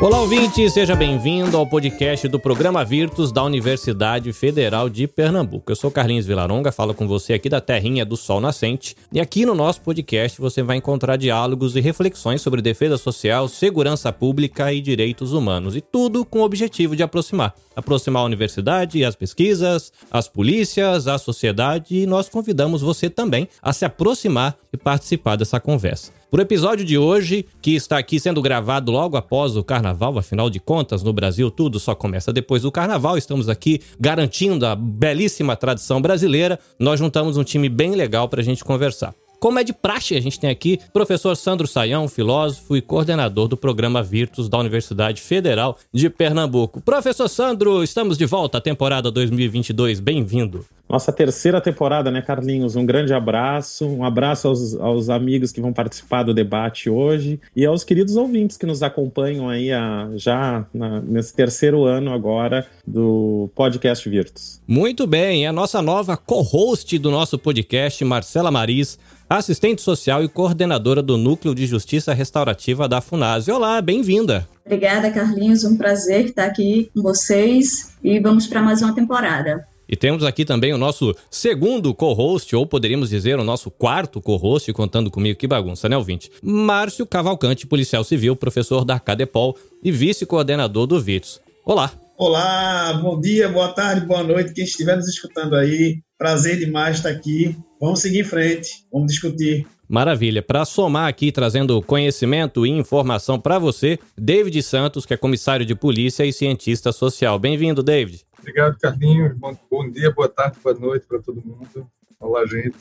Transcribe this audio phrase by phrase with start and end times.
[0.00, 5.70] Olá, ouvinte, seja bem-vindo ao podcast do programa Virtus da Universidade Federal de Pernambuco.
[5.70, 8.96] Eu sou Carlinhos Vilaronga, falo com você aqui da terrinha do Sol Nascente.
[9.12, 14.10] E aqui no nosso podcast você vai encontrar diálogos e reflexões sobre defesa social, segurança
[14.10, 15.76] pública e direitos humanos.
[15.76, 17.54] E tudo com o objetivo de aproximar.
[17.76, 21.94] Aproximar a universidade, as pesquisas, as polícias, a sociedade.
[21.94, 26.12] E nós convidamos você também a se aproximar e participar dessa conversa.
[26.30, 30.60] Pro episódio de hoje, que está aqui sendo gravado logo após o carnaval, afinal de
[30.60, 33.18] contas, no Brasil tudo só começa depois do carnaval.
[33.18, 36.58] Estamos aqui garantindo a belíssima tradição brasileira.
[36.78, 39.12] Nós juntamos um time bem legal para a gente conversar.
[39.40, 43.56] Como é de praxe, a gente tem aqui professor Sandro Saião, filósofo e coordenador do
[43.56, 46.82] programa Virtus da Universidade Federal de Pernambuco.
[46.82, 49.98] Professor Sandro, estamos de volta à temporada 2022.
[49.98, 50.64] Bem-vindo.
[50.90, 52.74] Nossa terceira temporada, né, Carlinhos?
[52.74, 57.64] Um grande abraço, um abraço aos, aos, amigos que vão participar do debate hoje e
[57.64, 63.48] aos queridos ouvintes que nos acompanham aí a, já na, nesse terceiro ano agora do
[63.54, 64.60] podcast Virtus.
[64.66, 68.98] Muito bem, é a nossa nova co-host do nosso podcast, Marcela Maris,
[69.28, 73.52] assistente social e coordenadora do Núcleo de Justiça Restaurativa da FUNASE.
[73.52, 74.48] Olá, bem-vinda.
[74.66, 79.69] Obrigada, Carlinhos, um prazer estar aqui com vocês e vamos para mais uma temporada.
[79.90, 84.72] E temos aqui também o nosso segundo co-host, ou poderíamos dizer o nosso quarto co-host,
[84.72, 86.30] contando comigo, que bagunça, né, ouvinte?
[86.40, 91.40] Márcio Cavalcante, policial civil, professor da Cadepol e vice-coordenador do VITS.
[91.64, 91.92] Olá!
[92.16, 95.98] Olá, bom dia, boa tarde, boa noite, quem estiver nos escutando aí.
[96.16, 97.56] Prazer demais estar aqui.
[97.80, 99.66] Vamos seguir em frente, vamos discutir.
[99.88, 100.40] Maravilha.
[100.40, 105.74] Para somar aqui, trazendo conhecimento e informação para você, David Santos, que é comissário de
[105.74, 107.40] polícia e cientista social.
[107.40, 108.20] Bem-vindo, David.
[108.40, 109.36] Obrigado, Carlinhos.
[109.36, 111.86] Bom, bom dia, boa tarde, boa noite para todo mundo.
[112.18, 112.76] Olá, gente.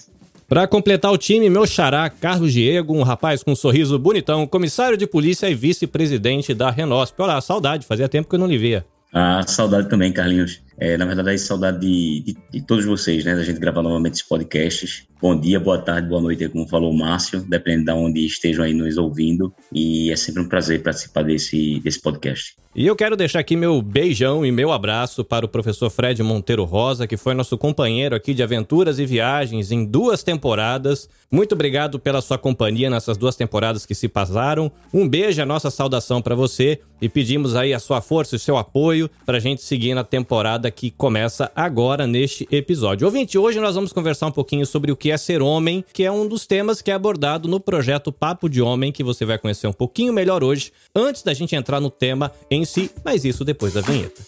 [0.48, 4.98] Para completar o time, meu xará, Carlos Diego, um rapaz com um sorriso bonitão, comissário
[4.98, 7.20] de polícia e vice-presidente da Renosp.
[7.20, 8.86] Olá, saudade, fazia tempo que eu não lhe via.
[9.14, 10.62] Ah, saudade também, Carlinhos.
[10.80, 13.36] É, na verdade, é saudade de, de, de, todos vocês, né?
[13.36, 15.04] Da gente gravar novamente esses podcasts.
[15.22, 18.74] Bom dia, boa tarde, boa noite, como falou o Márcio, dependendo de onde estejam aí
[18.74, 19.54] nos ouvindo.
[19.74, 22.56] E é sempre um prazer participar desse, desse podcast.
[22.74, 26.64] E eu quero deixar aqui meu beijão e meu abraço para o professor Fred Monteiro
[26.64, 31.10] Rosa, que foi nosso companheiro aqui de aventuras e viagens em duas temporadas.
[31.32, 34.72] Muito obrigado pela sua companhia nessas duas temporadas que se passaram.
[34.94, 38.40] Um beijo, a nossa saudação para você e pedimos aí a sua força e o
[38.40, 43.06] seu apoio para a gente seguir na temporada que começa agora neste episódio.
[43.06, 46.12] Ouvinte, hoje nós vamos conversar um pouquinho sobre o que é ser homem, que é
[46.12, 49.68] um dos temas que é abordado no projeto Papo de Homem, que você vai conhecer
[49.68, 53.74] um pouquinho melhor hoje, antes da gente entrar no tema em si, mas isso depois
[53.74, 54.22] da vinheta.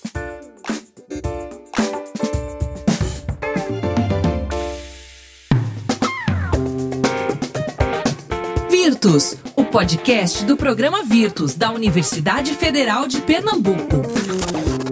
[8.70, 14.91] Virtus, o podcast do programa Virtus da Universidade Federal de Pernambuco.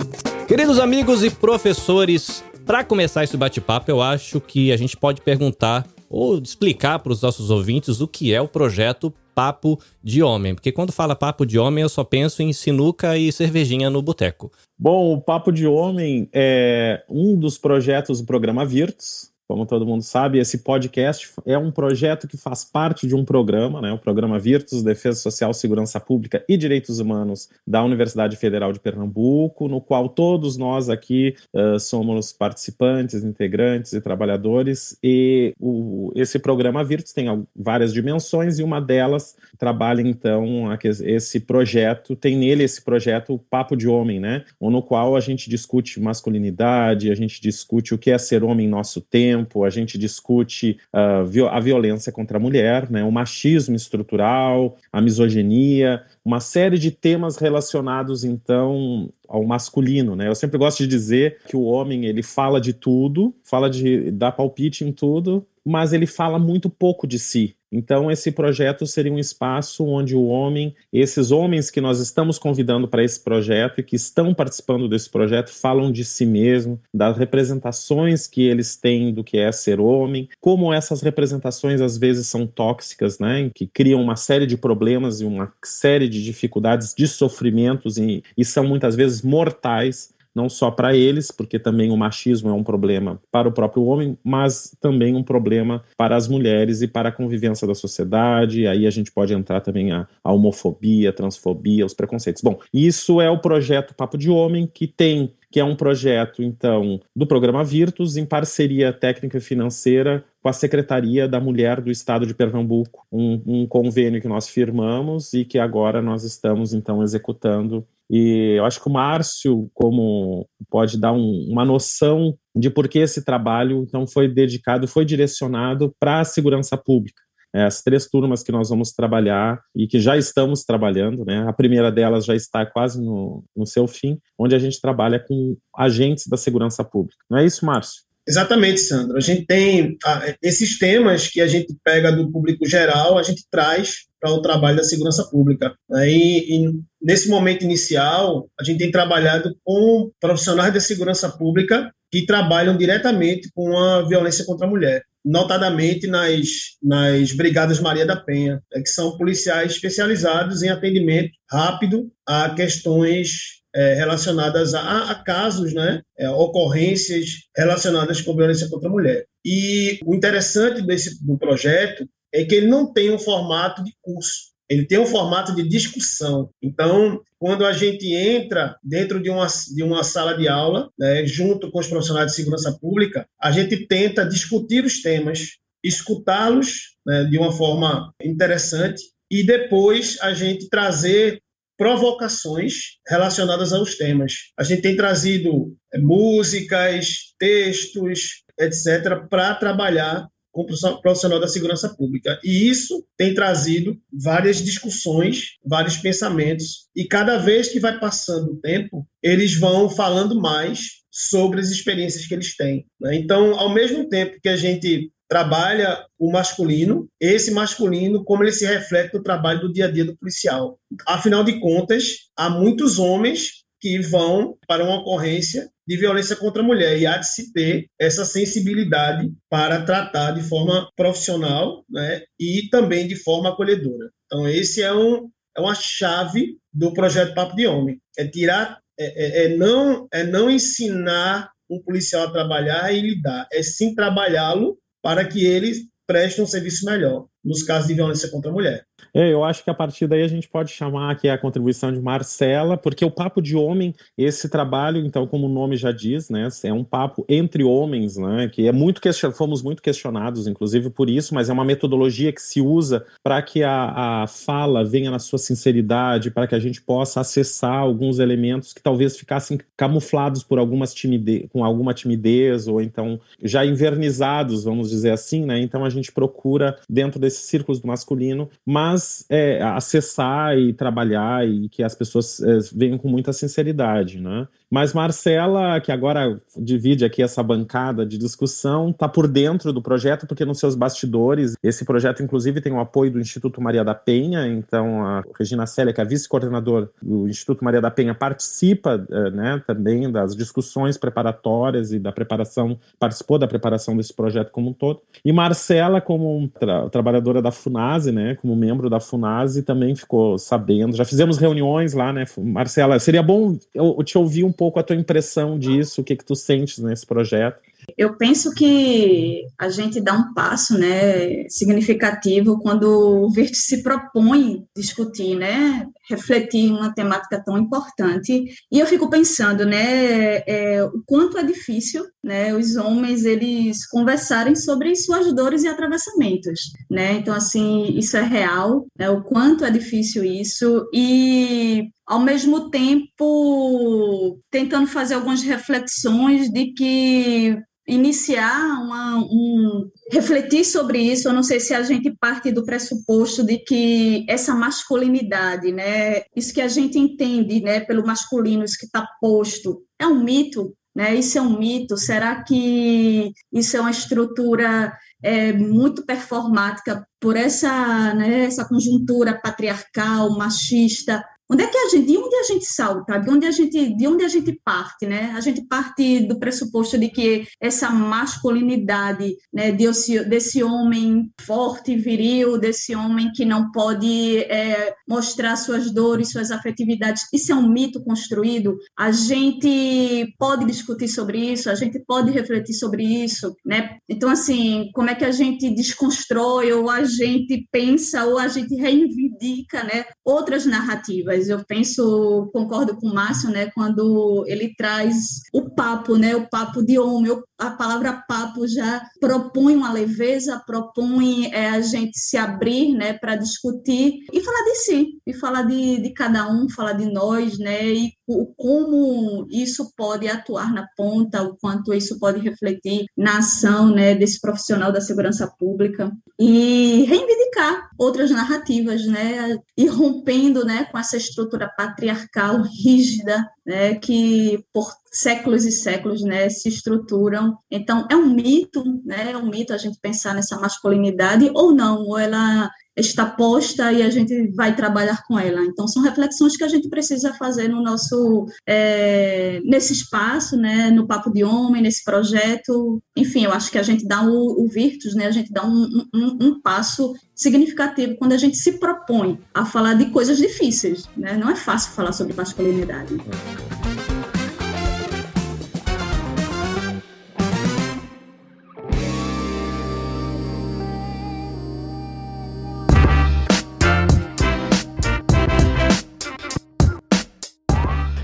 [0.50, 5.86] Queridos amigos e professores, para começar esse bate-papo, eu acho que a gente pode perguntar
[6.10, 10.56] ou explicar para os nossos ouvintes o que é o projeto Papo de Homem.
[10.56, 14.52] Porque quando fala Papo de Homem, eu só penso em sinuca e cervejinha no boteco.
[14.76, 20.04] Bom, o Papo de Homem é um dos projetos do programa Virtus, como todo mundo
[20.04, 24.38] sabe, esse podcast é um projeto que faz parte de um programa, né, o programa
[24.38, 30.08] Virtus, Defesa Social, Segurança Pública e Direitos Humanos da Universidade Federal de Pernambuco, no qual
[30.08, 34.96] todos nós aqui uh, somos participantes, integrantes e trabalhadores.
[35.02, 40.70] E o, esse programa Virtus tem várias dimensões e uma delas trabalha então
[41.02, 46.00] esse projeto, tem nele esse projeto Papo de Homem, né, no qual a gente discute
[46.00, 49.98] masculinidade, a gente discute o que é ser homem em nosso tempo tempo, a gente
[49.98, 56.78] discute uh, a violência contra a mulher, né, o machismo estrutural, a misoginia, uma série
[56.78, 60.28] de temas relacionados então ao masculino, né?
[60.28, 64.32] Eu sempre gosto de dizer que o homem ele fala de tudo, fala de dar
[64.32, 67.56] palpite em tudo, mas ele fala muito pouco de si.
[67.72, 72.88] Então, esse projeto seria um espaço onde o homem, esses homens que nós estamos convidando
[72.88, 78.28] para esse projeto e que estão participando desse projeto, falam de si mesmo, das representações
[78.28, 83.20] que eles têm do que é ser homem, como essas representações às vezes são tóxicas,
[83.20, 83.52] né?
[83.54, 88.44] Que criam uma série de problemas e uma série de dificuldades, de sofrimentos e, e
[88.44, 93.22] são muitas vezes mortais não só para eles, porque também o machismo é um problema
[93.32, 97.68] para o próprio homem, mas também um problema para as mulheres e para a convivência
[97.68, 98.68] da sociedade.
[98.68, 102.42] Aí a gente pode entrar também a, a homofobia, a transfobia, os preconceitos.
[102.42, 107.02] Bom, isso é o projeto Papo de Homem, que tem que é um projeto, então,
[107.16, 112.26] do programa Virtus, em parceria técnica e financeira com a Secretaria da Mulher do Estado
[112.26, 117.86] de Pernambuco, um, um convênio que nós firmamos e que agora nós estamos então executando
[118.10, 123.00] e eu acho que o Márcio, como pode dar um, uma noção de por que
[123.00, 127.22] esse trabalho então foi dedicado, foi direcionado para a segurança pública.
[127.54, 131.46] É, as três turmas que nós vamos trabalhar e que já estamos trabalhando, né?
[131.48, 135.58] A primeira delas já está quase no, no seu fim, onde a gente trabalha com
[135.76, 137.18] agentes da segurança pública.
[137.30, 138.04] Não é isso, Márcio?
[138.28, 139.18] Exatamente, Sandro.
[139.18, 143.44] A gente tem ah, esses temas que a gente pega do público geral, a gente
[143.50, 145.74] traz para o trabalho da segurança pública.
[146.06, 152.26] E, e, nesse momento inicial, a gente tem trabalhado com profissionais da segurança pública que
[152.26, 156.48] trabalham diretamente com a violência contra a mulher, notadamente nas,
[156.82, 163.60] nas Brigadas Maria da Penha, né, que são policiais especializados em atendimento rápido a questões
[163.74, 167.26] é, relacionadas a, a, casos, né, é, ocorrências
[167.56, 169.26] relacionadas com violência contra a mulher.
[169.46, 174.50] E o interessante desse do projeto é que ele não tem um formato de curso,
[174.70, 176.50] ele tem um formato de discussão.
[176.62, 181.72] Então, quando a gente entra dentro de uma, de uma sala de aula, né, junto
[181.72, 187.38] com os profissionais de segurança pública, a gente tenta discutir os temas, escutá-los né, de
[187.38, 191.42] uma forma interessante e depois a gente trazer
[191.78, 194.34] provocações relacionadas aos temas.
[194.58, 200.28] A gente tem trazido é, músicas, textos, etc., para trabalhar
[200.66, 202.40] com o profissional da segurança pública.
[202.44, 208.58] E isso tem trazido várias discussões, vários pensamentos, e cada vez que vai passando o
[208.58, 212.86] tempo, eles vão falando mais sobre as experiências que eles têm.
[213.00, 213.16] Né?
[213.16, 218.66] Então, ao mesmo tempo que a gente trabalha o masculino, esse masculino, como ele se
[218.66, 220.80] reflete no trabalho do dia a dia do policial.
[221.06, 226.66] Afinal de contas, há muitos homens que vão para uma ocorrência de violência contra a
[226.66, 227.00] mulher.
[227.00, 233.08] E há de se ter essa sensibilidade para tratar de forma profissional né, e também
[233.08, 234.12] de forma acolhedora.
[234.26, 239.06] Então, esse é, um, é uma chave do projeto Papo de Homem, é tirar, é,
[239.06, 244.78] é, é não, é não ensinar um policial a trabalhar e lidar, é sim trabalhá-lo
[245.02, 248.84] para que eles prestem um serviço melhor nos casos de violência contra a mulher.
[249.14, 252.00] É, eu acho que a partir daí a gente pode chamar aqui a contribuição de
[252.00, 256.48] Marcela, porque o Papo de Homem, esse trabalho, então, como o nome já diz, né,
[256.64, 259.32] é um papo entre homens, né, que é muito question...
[259.32, 263.64] fomos muito questionados, inclusive por isso, mas é uma metodologia que se usa para que
[263.64, 268.74] a, a fala venha na sua sinceridade, para que a gente possa acessar alguns elementos
[268.74, 274.90] que talvez ficassem camuflados por algumas timidez, com alguma timidez, ou então já invernizados, vamos
[274.90, 280.58] dizer assim, né, então a gente procura, dentro desses círculos do masculino, mas é, acessar
[280.58, 284.48] e trabalhar e que as pessoas é, venham com muita sinceridade, né?
[284.70, 290.28] Mas Marcela, que agora divide aqui essa bancada de discussão, está por dentro do projeto,
[290.28, 294.48] porque nos seus bastidores, esse projeto, inclusive, tem o apoio do Instituto Maria da Penha,
[294.48, 299.62] então a Regina Célia, que é vice-coordenadora do Instituto Maria da Penha, participa eh, né,
[299.66, 305.02] também das discussões preparatórias e da preparação, participou da preparação desse projeto como um todo.
[305.26, 310.96] E Marcela, como tra trabalhadora da FUNASE, né, como membro da FUNASE, também ficou sabendo.
[310.96, 313.00] Já fizemos reuniões lá, né, Marcela?
[313.00, 316.36] Seria bom eu te ouvir um pouco a tua impressão disso, o que, que tu
[316.36, 317.62] sentes nesse projeto.
[317.98, 324.66] Eu penso que a gente dá um passo né, significativo quando o VIRT se propõe
[324.76, 328.46] discutir, né, refletir uma temática tão importante.
[328.72, 334.56] E eu fico pensando né, é, o quanto é difícil né, os homens eles conversarem
[334.56, 336.72] sobre suas dores e atravessamentos.
[336.90, 337.14] Né?
[337.14, 340.88] Então, assim, isso é real, né, o quanto é difícil isso.
[340.94, 347.58] E ao mesmo tempo tentando fazer algumas reflexões de que
[347.90, 351.28] iniciar uma, um refletir sobre isso.
[351.28, 356.54] Eu não sei se a gente parte do pressuposto de que essa masculinidade, né, isso
[356.54, 361.16] que a gente entende, né, pelo masculino, isso que está posto, é um mito, né?
[361.16, 361.98] Isso é um mito.
[361.98, 370.38] Será que isso é uma estrutura é, muito performática por essa, né, essa conjuntura patriarcal,
[370.38, 373.96] machista, Onde é que a gente, de onde a gente salta, de onde a gente,
[373.96, 375.34] de onde a gente parte, né?
[375.36, 382.60] A gente parte do pressuposto de que essa masculinidade, né, desse, desse homem forte, viril,
[382.60, 388.04] desse homem que não pode é, mostrar suas dores, suas afetividades, isso é um mito
[388.04, 388.78] construído.
[388.96, 393.98] A gente pode discutir sobre isso, a gente pode refletir sobre isso, né?
[394.08, 398.76] Então, assim, como é que a gente desconstrói ou a gente pensa ou a gente
[398.76, 401.39] reivindica, né, outras narrativas?
[401.48, 406.84] Eu penso, concordo com o Márcio, né, quando ele traz o papo, né, o papo
[406.84, 407.38] de homem.
[407.58, 413.36] A palavra papo já propõe uma leveza, propõe é, a gente se abrir, né, para
[413.36, 417.86] discutir e falar de si, e falar de, de cada um, falar de nós, né,
[417.86, 423.90] e o, como isso pode atuar na ponta, o quanto isso pode refletir na ação,
[423.90, 431.00] né, desse profissional da segurança pública e reivindicar outras narrativas, né, e rompendo, né, com
[431.00, 437.56] essa estrutura patriarcal rígida, né, que por séculos e séculos, né, se estruturam.
[437.70, 442.02] Então, é um mito, né, é um mito a gente pensar nessa masculinidade ou não,
[442.02, 445.64] ou ela está posta e a gente vai trabalhar com ela.
[445.64, 451.06] Então, são reflexões que a gente precisa fazer no nosso, é, nesse espaço, né, no
[451.06, 453.00] Papo de Homem, nesse projeto.
[453.16, 456.08] Enfim, eu acho que a gente dá o, o Virtus, né, a gente dá um,
[456.14, 461.10] um, um passo significativo quando a gente se propõe a falar de coisas difíceis.
[461.16, 461.38] Né?
[461.38, 463.16] Não é fácil falar sobre masculinidade.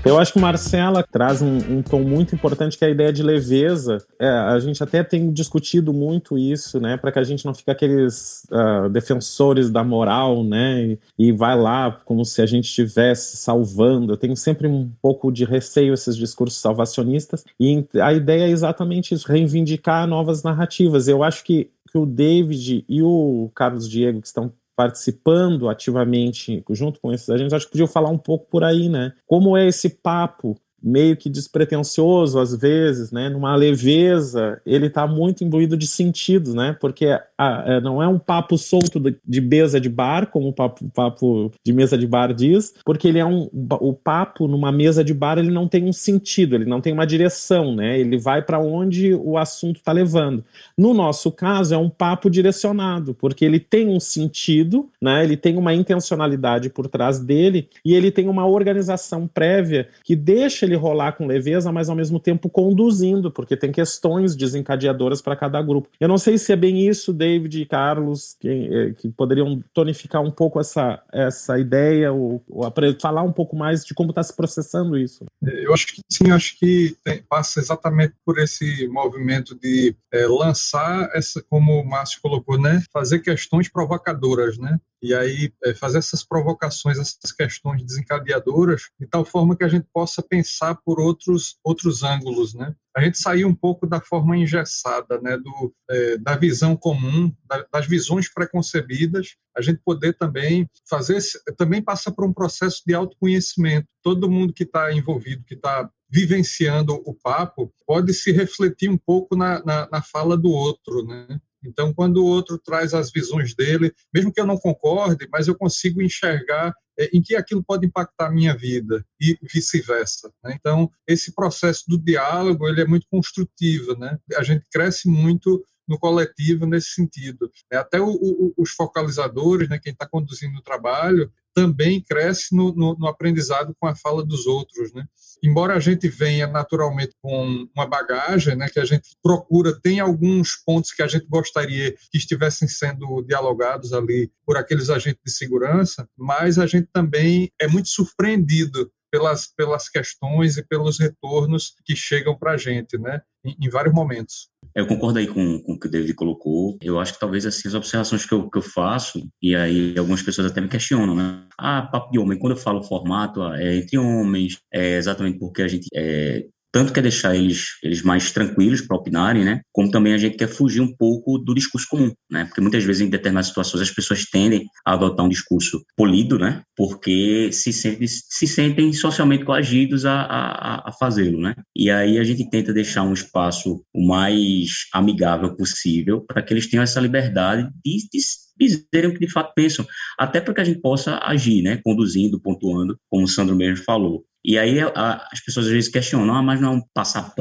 [0.06, 3.24] Eu acho que Marcela traz um, um, tom muito importante que é a ideia de
[3.24, 3.98] leveza.
[4.20, 7.72] É, a gente até tem discutido muito isso, né, para que a gente não fique
[7.72, 13.36] aqueles uh, defensores da moral, né, e, e, vai lá como se a gente estivesse
[13.36, 14.12] salvando.
[14.12, 19.12] Eu tenho sempre um pouco de receio esses discursos salvacionistas e a ideia é exatamente
[19.12, 21.08] isso, reivindicar novas narrativas.
[21.08, 27.00] Eu acho que, que o David e o Carlos Diego que estão participando ativamente junto
[27.00, 29.14] com esses agentes, acho que podiam falar um pouco por aí, né?
[29.26, 30.54] Como é esse papo
[30.86, 36.76] meio que despretensioso às vezes, né, numa leveza, ele está muito imbuído de sentidos, né,
[36.80, 40.52] porque a, a, não é um papo solto de, de mesa de bar, como o
[40.52, 43.48] papo, papo de mesa de bar diz, porque ele é um,
[43.80, 47.06] o papo numa mesa de bar ele não tem um sentido, ele não tem uma
[47.06, 50.44] direção, né, ele vai para onde o assunto está levando.
[50.78, 55.58] No nosso caso é um papo direcionado, porque ele tem um sentido, né, ele tem
[55.58, 61.12] uma intencionalidade por trás dele e ele tem uma organização prévia que deixa ele rolar
[61.12, 65.88] com leveza, mas ao mesmo tempo conduzindo, porque tem questões desencadeadoras para cada grupo.
[65.98, 70.22] Eu não sei se é bem isso, David e Carlos, que, é, que poderiam tonificar
[70.22, 72.64] um pouco essa, essa ideia ou, ou
[73.00, 75.24] falar um pouco mais de como está se processando isso.
[75.42, 81.10] Eu acho que sim, acho que tem, passa exatamente por esse movimento de é, lançar
[81.14, 84.78] essa, como o Márcio colocou, né, fazer questões provocadoras, né?
[85.02, 89.86] E aí é, fazer essas provocações, essas questões desencadeadoras, de tal forma que a gente
[89.92, 92.74] possa pensar por outros, outros ângulos, né?
[92.96, 97.66] A gente sair um pouco da forma engessada, né, do, é, da visão comum, da,
[97.70, 101.22] das visões preconcebidas, a gente poder também fazer,
[101.58, 103.86] também passa por um processo de autoconhecimento.
[104.02, 109.36] Todo mundo que está envolvido, que está vivenciando o papo, pode se refletir um pouco
[109.36, 111.38] na, na, na fala do outro, né?
[111.66, 115.56] Então, quando o outro traz as visões dele, mesmo que eu não concorde, mas eu
[115.56, 120.32] consigo enxergar é, em que aquilo pode impactar a minha vida e vice-versa.
[120.42, 120.56] Né?
[120.58, 123.96] Então, esse processo do diálogo ele é muito construtivo.
[123.98, 124.18] Né?
[124.36, 127.50] A gente cresce muito no coletivo nesse sentido.
[127.70, 132.74] É, até o, o, os focalizadores, né, quem está conduzindo o trabalho, também cresce no,
[132.74, 134.92] no, no, aprendizado com a fala dos outros.
[134.92, 135.04] Né?
[135.42, 140.56] embora a gente venha naturalmente com uma bagagem, né, que a gente procura, tem alguns
[140.64, 146.08] pontos que a gente gostaria que estivessem sendo dialogados ali por aqueles agentes de segurança,
[146.16, 152.36] mas a gente também é muito surpreendido pelas, pelas questões e pelos retornos que chegam
[152.36, 154.48] para a gente, né, em, em vários momentos.
[154.74, 156.76] Eu concordo aí com, com o que o David colocou.
[156.82, 160.22] Eu acho que talvez assim, as observações que eu, que eu faço, e aí algumas
[160.22, 161.46] pessoas até me questionam, né?
[161.58, 165.68] Ah, papo de homem, quando eu falo formato, é entre homens, é exatamente porque a
[165.68, 166.46] gente é,
[166.76, 169.62] tanto quer deixar eles, eles mais tranquilos para opinarem, né?
[169.72, 172.44] Como também a gente quer fugir um pouco do discurso comum, né?
[172.44, 176.60] Porque muitas vezes em determinadas situações as pessoas tendem a adotar um discurso polido, né?
[176.76, 181.54] Porque se sentem, se sentem socialmente coagidos a, a, a fazê-lo, né?
[181.74, 186.68] E aí a gente tenta deixar um espaço o mais amigável possível para que eles
[186.68, 188.20] tenham essa liberdade de, de
[188.58, 189.86] dizerem o que de fato pensam,
[190.18, 194.24] até para que a gente possa agir, né, conduzindo, pontuando, como o Sandro mesmo falou.
[194.44, 197.34] E aí a, as pessoas às vezes questionam, ah, mas não é um passar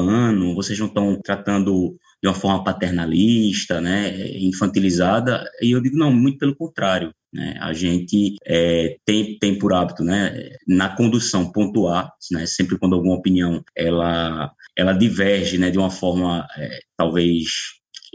[0.56, 6.40] vocês não estão tratando de uma forma paternalista, né, infantilizada, e eu digo, não, muito
[6.40, 12.48] pelo contrário, né, a gente é, tem, tem por hábito, né, na condução pontuar, né,
[12.48, 17.46] sempre quando alguma opinião ela, ela diverge, né, de uma forma é, talvez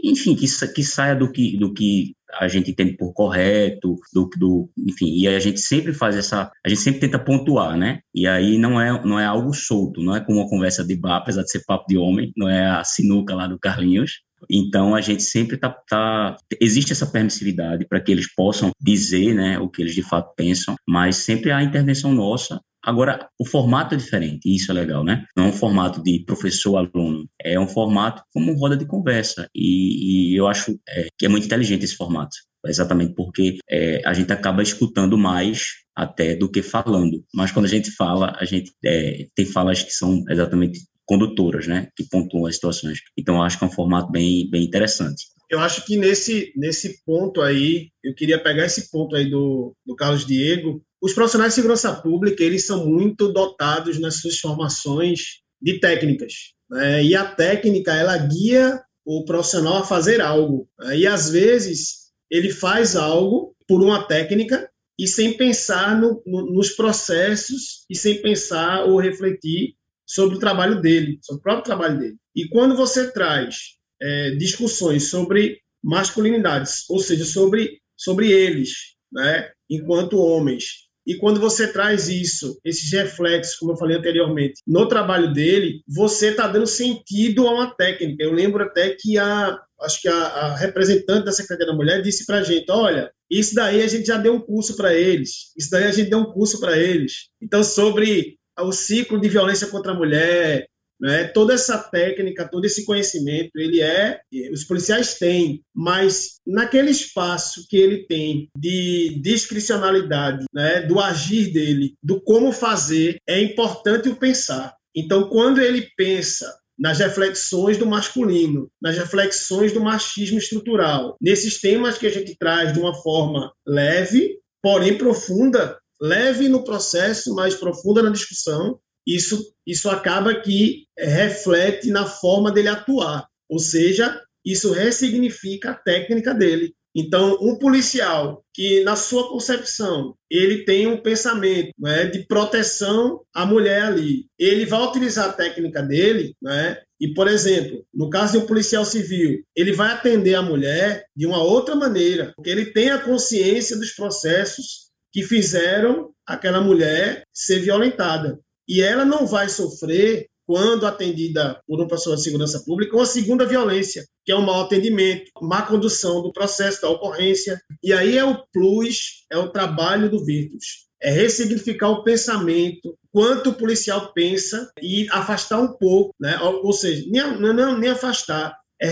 [0.03, 4.69] enfim, que, que saia do que, do que a gente entende por correto, do, do,
[4.77, 7.99] enfim, e a gente sempre faz essa, a gente sempre tenta pontuar, né?
[8.13, 11.17] E aí não é, não é algo solto, não é como uma conversa de bar,
[11.17, 15.01] apesar de ser papo de homem, não é a sinuca lá do Carlinhos, então a
[15.01, 19.81] gente sempre tá, tá existe essa permissividade para que eles possam dizer, né, o que
[19.81, 24.55] eles de fato pensam, mas sempre há intervenção nossa Agora, o formato é diferente, e
[24.55, 25.25] isso é legal, né?
[25.35, 29.47] Não é um formato de professor-aluno, é um formato como roda de conversa.
[29.53, 32.35] E, e eu acho é, que é muito inteligente esse formato,
[32.65, 37.23] exatamente porque é, a gente acaba escutando mais até do que falando.
[37.33, 41.89] Mas quando a gente fala, a gente é, tem falas que são exatamente condutoras, né?
[41.95, 42.99] Que pontuam as situações.
[43.17, 45.25] Então, eu acho que é um formato bem, bem interessante.
[45.49, 49.95] Eu acho que nesse, nesse ponto aí, eu queria pegar esse ponto aí do, do
[49.95, 55.79] Carlos Diego os profissionais de segurança pública, eles são muito dotados nas suas formações de
[55.79, 56.53] técnicas.
[56.69, 57.03] Né?
[57.03, 60.69] E a técnica, ela guia o profissional a fazer algo.
[60.79, 60.99] Né?
[60.99, 66.71] E, às vezes, ele faz algo por uma técnica e sem pensar no, no, nos
[66.71, 72.17] processos e sem pensar ou refletir sobre o trabalho dele, sobre o próprio trabalho dele.
[72.35, 73.55] E quando você traz
[73.99, 81.71] é, discussões sobre masculinidades, ou seja, sobre, sobre eles, né, enquanto homens, e quando você
[81.71, 87.47] traz isso, esses reflexos, como eu falei anteriormente, no trabalho dele, você está dando sentido
[87.47, 88.23] a uma técnica.
[88.23, 92.25] Eu lembro até que a, acho que a, a representante da Secretaria da Mulher disse
[92.25, 95.69] para a gente, olha, isso daí a gente já deu um curso para eles, isso
[95.71, 97.29] daí a gente deu um curso para eles.
[97.41, 100.67] Então, sobre o ciclo de violência contra a mulher,
[101.01, 101.23] né?
[101.25, 104.21] Toda essa técnica, todo esse conhecimento, ele é,
[104.53, 110.81] os policiais têm, mas naquele espaço que ele tem de discricionalidade, né?
[110.81, 114.75] do agir dele, do como fazer, é importante o pensar.
[114.95, 121.97] Então, quando ele pensa nas reflexões do masculino, nas reflexões do machismo estrutural, nesses temas
[121.97, 128.01] que a gente traz de uma forma leve, porém profunda, leve no processo, mas profunda
[128.01, 135.71] na discussão, isso, isso acaba que reflete na forma dele atuar, ou seja, isso ressignifica
[135.71, 136.73] a técnica dele.
[136.93, 143.45] Então, um policial que, na sua concepção, ele tem um pensamento né, de proteção à
[143.45, 148.37] mulher ali, ele vai utilizar a técnica dele, né, e, por exemplo, no caso de
[148.39, 152.89] um policial civil, ele vai atender a mulher de uma outra maneira, porque ele tem
[152.89, 158.37] a consciência dos processos que fizeram aquela mulher ser violentada
[158.71, 163.45] e ela não vai sofrer quando atendida por uma pessoa de segurança pública, uma segunda
[163.45, 167.61] violência, que é um mau atendimento, má condução do processo, da ocorrência.
[167.83, 170.87] E aí é o plus, é o trabalho do Virtus.
[171.01, 176.39] É ressignificar o pensamento, quanto o policial pensa e afastar um pouco, né?
[176.39, 178.89] ou seja, nem, não, nem afastar, é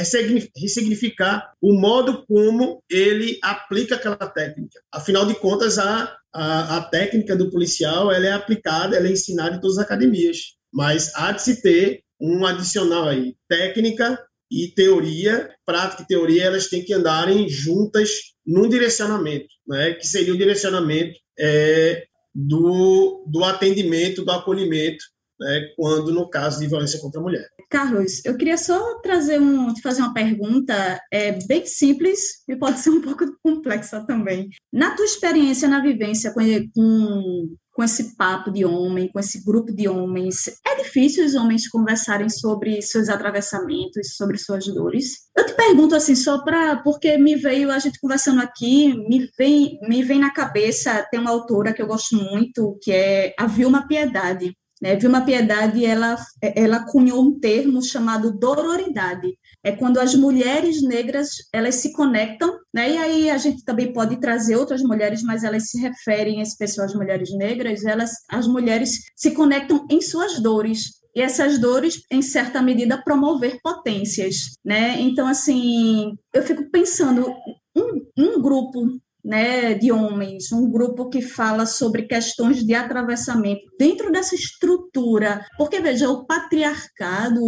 [0.55, 4.79] ressignificar o modo como ele aplica aquela técnica.
[4.93, 9.55] Afinal de contas, a a, a técnica do policial ela é aplicada, ela é ensinada
[9.55, 14.19] em todas as academias, mas há de se ter um adicional aí, técnica
[14.51, 18.09] e teoria, prática e teoria, elas têm que andarem juntas
[18.45, 25.03] num direcionamento, né, que seria o direcionamento é, do, do atendimento, do acolhimento,
[25.39, 27.47] né, quando no caso de violência contra a mulher.
[27.69, 32.79] Carlos, eu queria só trazer um, te fazer uma pergunta é, bem simples e pode
[32.79, 34.49] ser um pouco complexa também.
[34.73, 36.41] Na tua experiência, na vivência com,
[36.73, 41.69] com, com esse papo de homem, com esse grupo de homens, é difícil os homens
[41.69, 45.29] conversarem sobre seus atravessamentos, sobre suas dores?
[45.37, 49.79] Eu te pergunto assim, só para porque me veio a gente conversando aqui, me vem,
[49.83, 53.87] me vem na cabeça, tem uma autora que eu gosto muito, que é a Vilma
[53.87, 54.55] Piedade.
[54.81, 54.95] Né?
[54.95, 59.37] Vilma Piedade, ela, ela cunhou um termo chamado dororidade.
[59.63, 62.91] É quando as mulheres negras, elas se conectam, né?
[62.91, 66.93] e aí a gente também pode trazer outras mulheres, mas elas se referem pessoal, as
[66.93, 72.61] mulheres negras, elas, as mulheres se conectam em suas dores, e essas dores, em certa
[72.61, 74.99] medida, promover potências, né?
[75.01, 77.33] Então, assim, eu fico pensando,
[77.75, 84.11] um, um grupo né, de homens, um grupo que fala sobre questões de atravessamento dentro
[84.11, 87.41] dessa estrutura, porque veja, o patriarcado,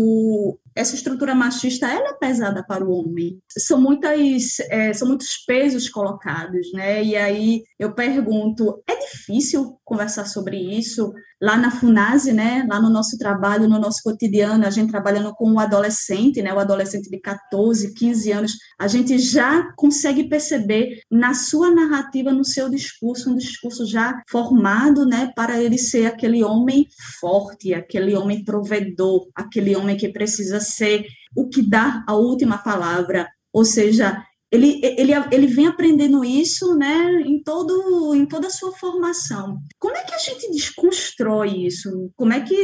[0.75, 3.41] essa estrutura machista, ela é pesada para o homem.
[3.49, 7.03] São muitas, é, são muitos pesos colocados, né?
[7.03, 12.65] E aí eu pergunto, é difícil conversar sobre isso lá na Funase, né?
[12.69, 16.53] Lá no nosso trabalho, no nosso cotidiano, a gente trabalhando com o adolescente, né?
[16.53, 22.45] O adolescente de 14, 15 anos, a gente já consegue perceber na sua narrativa, no
[22.45, 25.31] seu discurso, um discurso já formado, né?
[25.35, 26.85] Para ele ser aquele homem
[27.19, 33.27] forte, aquele homem provedor, aquele homem que precisa ser o que dá a última palavra,
[33.51, 38.73] ou seja, ele, ele, ele vem aprendendo isso né, em, todo, em toda a sua
[38.73, 39.57] formação.
[39.79, 42.11] Como é que a gente desconstrói isso?
[42.15, 42.55] Como é que,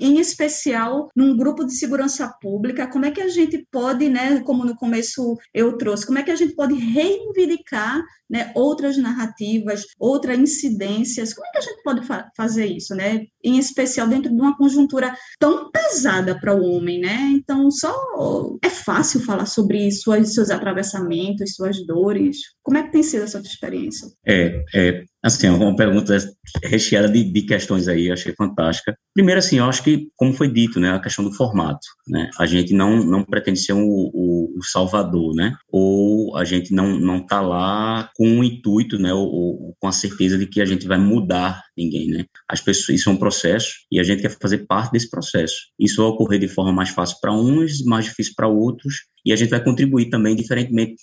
[0.00, 4.64] em especial, num grupo de segurança pública, como é que a gente pode, né, como
[4.64, 8.02] no começo eu trouxe, como é que a gente pode reivindicar
[8.32, 11.34] né, outras narrativas, outras incidências?
[11.34, 13.26] Como é que a gente pode fa fazer isso, né?
[13.44, 17.30] Em especial dentro de uma conjuntura tão pesada para o homem, né?
[17.34, 17.94] Então, só
[18.62, 22.56] é fácil falar sobre suas, seus atravessamentos, suas dores.
[22.62, 24.08] Como é que tem sido essa sua experiência?
[24.26, 26.16] É, é Assim, é uma pergunta
[26.64, 28.96] recheada de, de questões aí, achei fantástica.
[29.14, 32.44] Primeiro, assim, eu acho que, como foi dito, né, a questão do formato, né, a
[32.44, 38.10] gente não, não pretende ser o, salvador, né, ou a gente não não tá lá
[38.16, 41.62] com o intuito, né, ou, ou, com a certeza de que a gente vai mudar
[41.76, 42.24] ninguém, né.
[42.48, 45.54] As pessoas, isso é um processo e a gente quer fazer parte desse processo.
[45.78, 48.94] Isso vai ocorrer de forma mais fácil para uns, mais difícil para outros,
[49.24, 50.96] e a gente vai contribuir também diferentemente,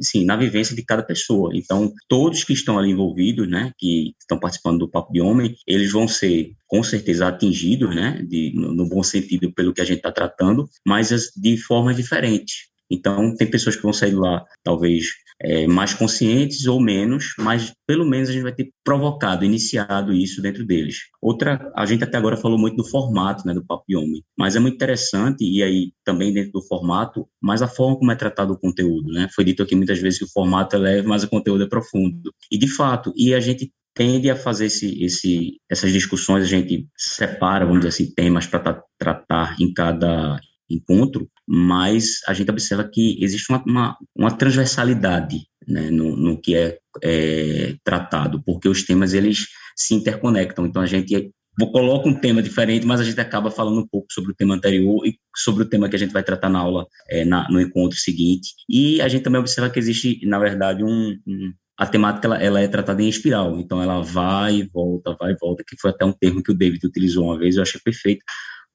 [0.00, 1.50] sim, na vivência de cada pessoa.
[1.54, 5.92] Então, todos que estão ali envolvidos, né, que estão participando do Papo de Homem, eles
[5.92, 9.98] vão ser com certeza atingidos, né, de, no, no bom sentido pelo que a gente
[9.98, 12.68] está tratando, mas de formas diferentes.
[12.90, 15.04] Então, tem pessoas que vão sair lá, talvez
[15.40, 20.42] é, mais conscientes ou menos, mas pelo menos a gente vai ter provocado, iniciado isso
[20.42, 20.96] dentro deles.
[21.22, 23.64] Outra, a gente até agora falou muito do formato, né, do
[23.96, 28.10] Homem, mas é muito interessante, e aí também dentro do formato, mas a forma como
[28.10, 29.28] é tratado o conteúdo, né?
[29.34, 32.32] Foi dito aqui muitas vezes que o formato é leve, mas o conteúdo é profundo.
[32.50, 36.86] E de fato, e a gente tende a fazer esse, esse, essas discussões, a gente
[36.96, 40.38] separa, vamos dizer assim, temas para tratar em cada
[40.70, 46.54] encontro, mas a gente observa que existe uma, uma, uma transversalidade né, no, no, que
[46.54, 50.66] é, é, tratado, porque os temas eles se interconectam.
[50.66, 51.30] Então a gente
[51.72, 55.06] coloca um tema diferente, mas a gente acaba falando um pouco sobre o tema anterior
[55.06, 57.98] e sobre o tema que a gente vai tratar na aula, é, na, no encontro
[57.98, 58.50] seguinte.
[58.68, 62.60] E a gente também observa que existe, na verdade, um, um a temática ela, ela,
[62.60, 66.04] é tratada em espiral, então ela vai e volta, vai e volta, que foi até
[66.04, 68.24] um termo que o David utilizou uma vez, eu achei perfeito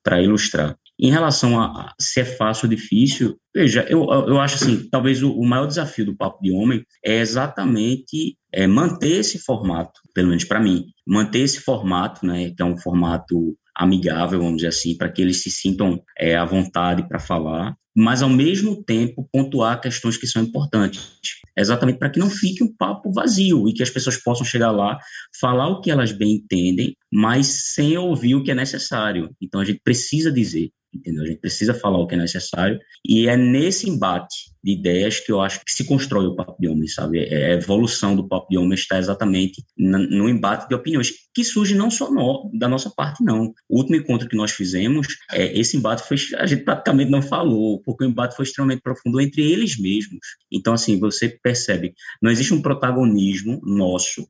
[0.02, 0.78] para ilustrar.
[1.04, 5.34] Em relação a, se é fácil ou difícil, veja, eu, eu acho assim, talvez o,
[5.34, 10.46] o maior desafio do Papo de Homem é exatamente é, manter esse formato, pelo menos
[10.46, 15.12] para mim, manter esse formato, né, que é um formato amigável, vamos dizer assim, para
[15.12, 20.16] que eles se sintam é, à vontade para falar, mas ao mesmo tempo pontuar questões
[20.16, 21.20] que são importantes,
[21.58, 24.98] exatamente para que não fique um papo vazio e que as pessoas possam chegar lá,
[25.38, 29.30] falar o que elas bem entendem, mas sem ouvir o que é necessário.
[29.42, 31.24] Então a gente precisa dizer entendeu?
[31.24, 35.32] A gente precisa falar o que é necessário e é nesse embate de ideias que
[35.32, 37.20] eu acho que se constrói o papo de homem, sabe?
[37.20, 41.76] É, a evolução do papo de homem está exatamente no embate de opiniões que surge
[41.76, 43.54] não só no, da nossa parte, não.
[43.68, 47.82] O último encontro que nós fizemos, é, esse embate foi, a gente praticamente não falou,
[47.84, 50.20] porque o embate foi extremamente profundo entre eles mesmos.
[50.52, 54.26] Então, assim, você percebe, não existe um protagonismo nosso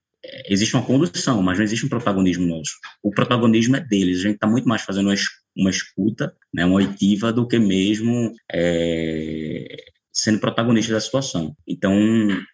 [0.47, 2.71] existe uma condução, mas não existe um protagonismo nosso.
[3.01, 4.19] O protagonismo é deles.
[4.19, 5.15] A gente está muito mais fazendo uma,
[5.55, 9.75] uma escuta, né, uma oitiva, do que mesmo é,
[10.13, 11.55] sendo protagonista da situação.
[11.67, 11.95] Então,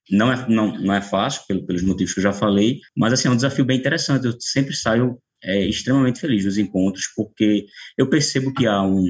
[0.09, 3.27] não é, não, não é fácil, pelo, pelos motivos que eu já falei, mas assim,
[3.27, 4.25] é um desafio bem interessante.
[4.25, 7.65] Eu sempre saio é, extremamente feliz dos encontros, porque
[7.97, 9.05] eu percebo que há um,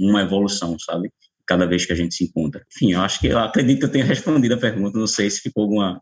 [0.00, 1.10] uma evolução, sabe?
[1.46, 2.64] Cada vez que a gente se encontra.
[2.74, 5.40] Enfim, eu acho que eu acredito que eu tenha respondido a pergunta, não sei se
[5.40, 6.00] ficou alguma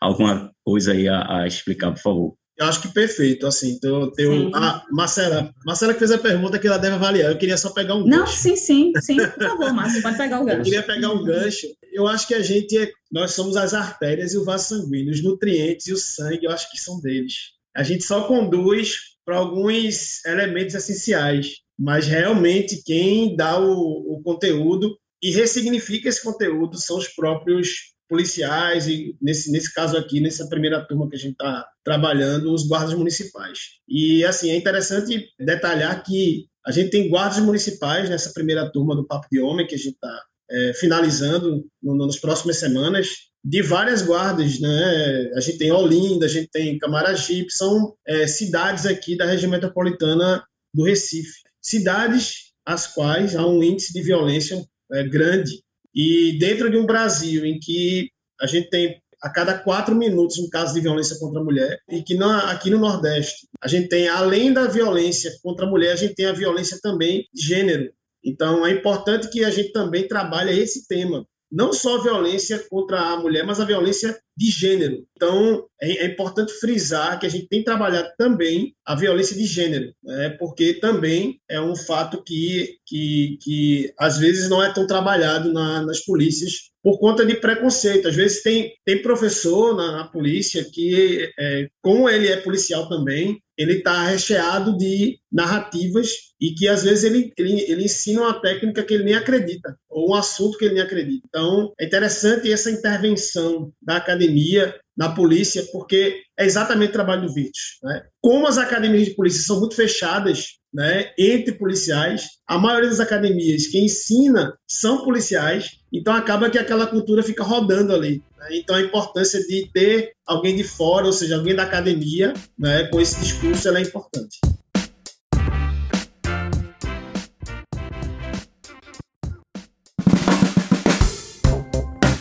[0.00, 2.36] alguma coisa aí a, a explicar, por favor.
[2.56, 6.68] Eu acho que perfeito, assim, então, tenho, a Marcela, Marcela que fez a pergunta que
[6.68, 8.36] ela deve avaliar, eu queria só pegar um Não, gancho.
[8.36, 10.60] sim, sim, sim, por favor, Márcio, pode pegar o gancho.
[10.60, 14.34] Eu queria pegar um gancho, eu acho que a gente, é, nós somos as artérias
[14.34, 17.34] e o vaso sanguíneo, os nutrientes e o sangue, eu acho que são deles.
[17.76, 24.96] A gente só conduz para alguns elementos essenciais, mas realmente quem dá o, o conteúdo
[25.20, 30.86] e ressignifica esse conteúdo são os próprios policiais e, nesse, nesse caso aqui, nessa primeira
[30.86, 33.58] turma que a gente está trabalhando, os guardas municipais.
[33.88, 39.04] E, assim, é interessante detalhar que a gente tem guardas municipais nessa primeira turma do
[39.04, 43.08] Papo de Homem, que a gente está é, finalizando no, nas próximas semanas,
[43.44, 45.32] de várias guardas, né?
[45.34, 50.42] A gente tem Olinda, a gente tem Camaragipe, são é, cidades aqui da região metropolitana
[50.72, 51.40] do Recife.
[51.60, 55.63] Cidades as quais há um índice de violência é, grande
[55.94, 60.50] e dentro de um Brasil em que a gente tem a cada quatro minutos um
[60.50, 64.52] caso de violência contra a mulher, e que aqui no Nordeste a gente tem, além
[64.52, 67.90] da violência contra a mulher, a gente tem a violência também de gênero.
[68.22, 72.98] Então é importante que a gente também trabalhe esse tema não só a violência contra
[72.98, 75.06] a mulher, mas a violência de gênero.
[75.16, 79.94] Então, é, é, importante frisar que a gente tem trabalhado também a violência de gênero,
[80.02, 80.30] né?
[80.30, 85.82] porque também é um fato que, que, que às vezes não é tão trabalhado na,
[85.82, 88.08] nas polícias por conta de preconceito.
[88.08, 93.40] Às vezes tem, tem professor na, na polícia que, é, como ele é policial também,
[93.56, 98.82] ele está recheado de narrativas e que às vezes ele, ele, ele ensina uma técnica
[98.82, 101.22] que ele nem acredita, ou um assunto que ele nem acredita.
[101.28, 107.32] Então, é interessante essa intervenção da academia na polícia, porque é exatamente o trabalho do
[107.32, 107.78] Virtus.
[107.82, 108.02] Né?
[108.20, 113.68] Como as academias de polícia são muito fechadas né, entre policiais, a maioria das academias
[113.68, 118.20] que ensina são policiais, então acaba que aquela cultura fica rodando ali.
[118.36, 118.48] Né?
[118.58, 123.00] Então a importância de ter alguém de fora, ou seja, alguém da academia, né, com
[123.00, 124.40] esse discurso, é importante.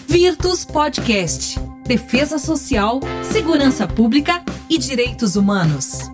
[0.08, 6.13] Virtus Podcast defesa social, segurança pública e direitos humanos.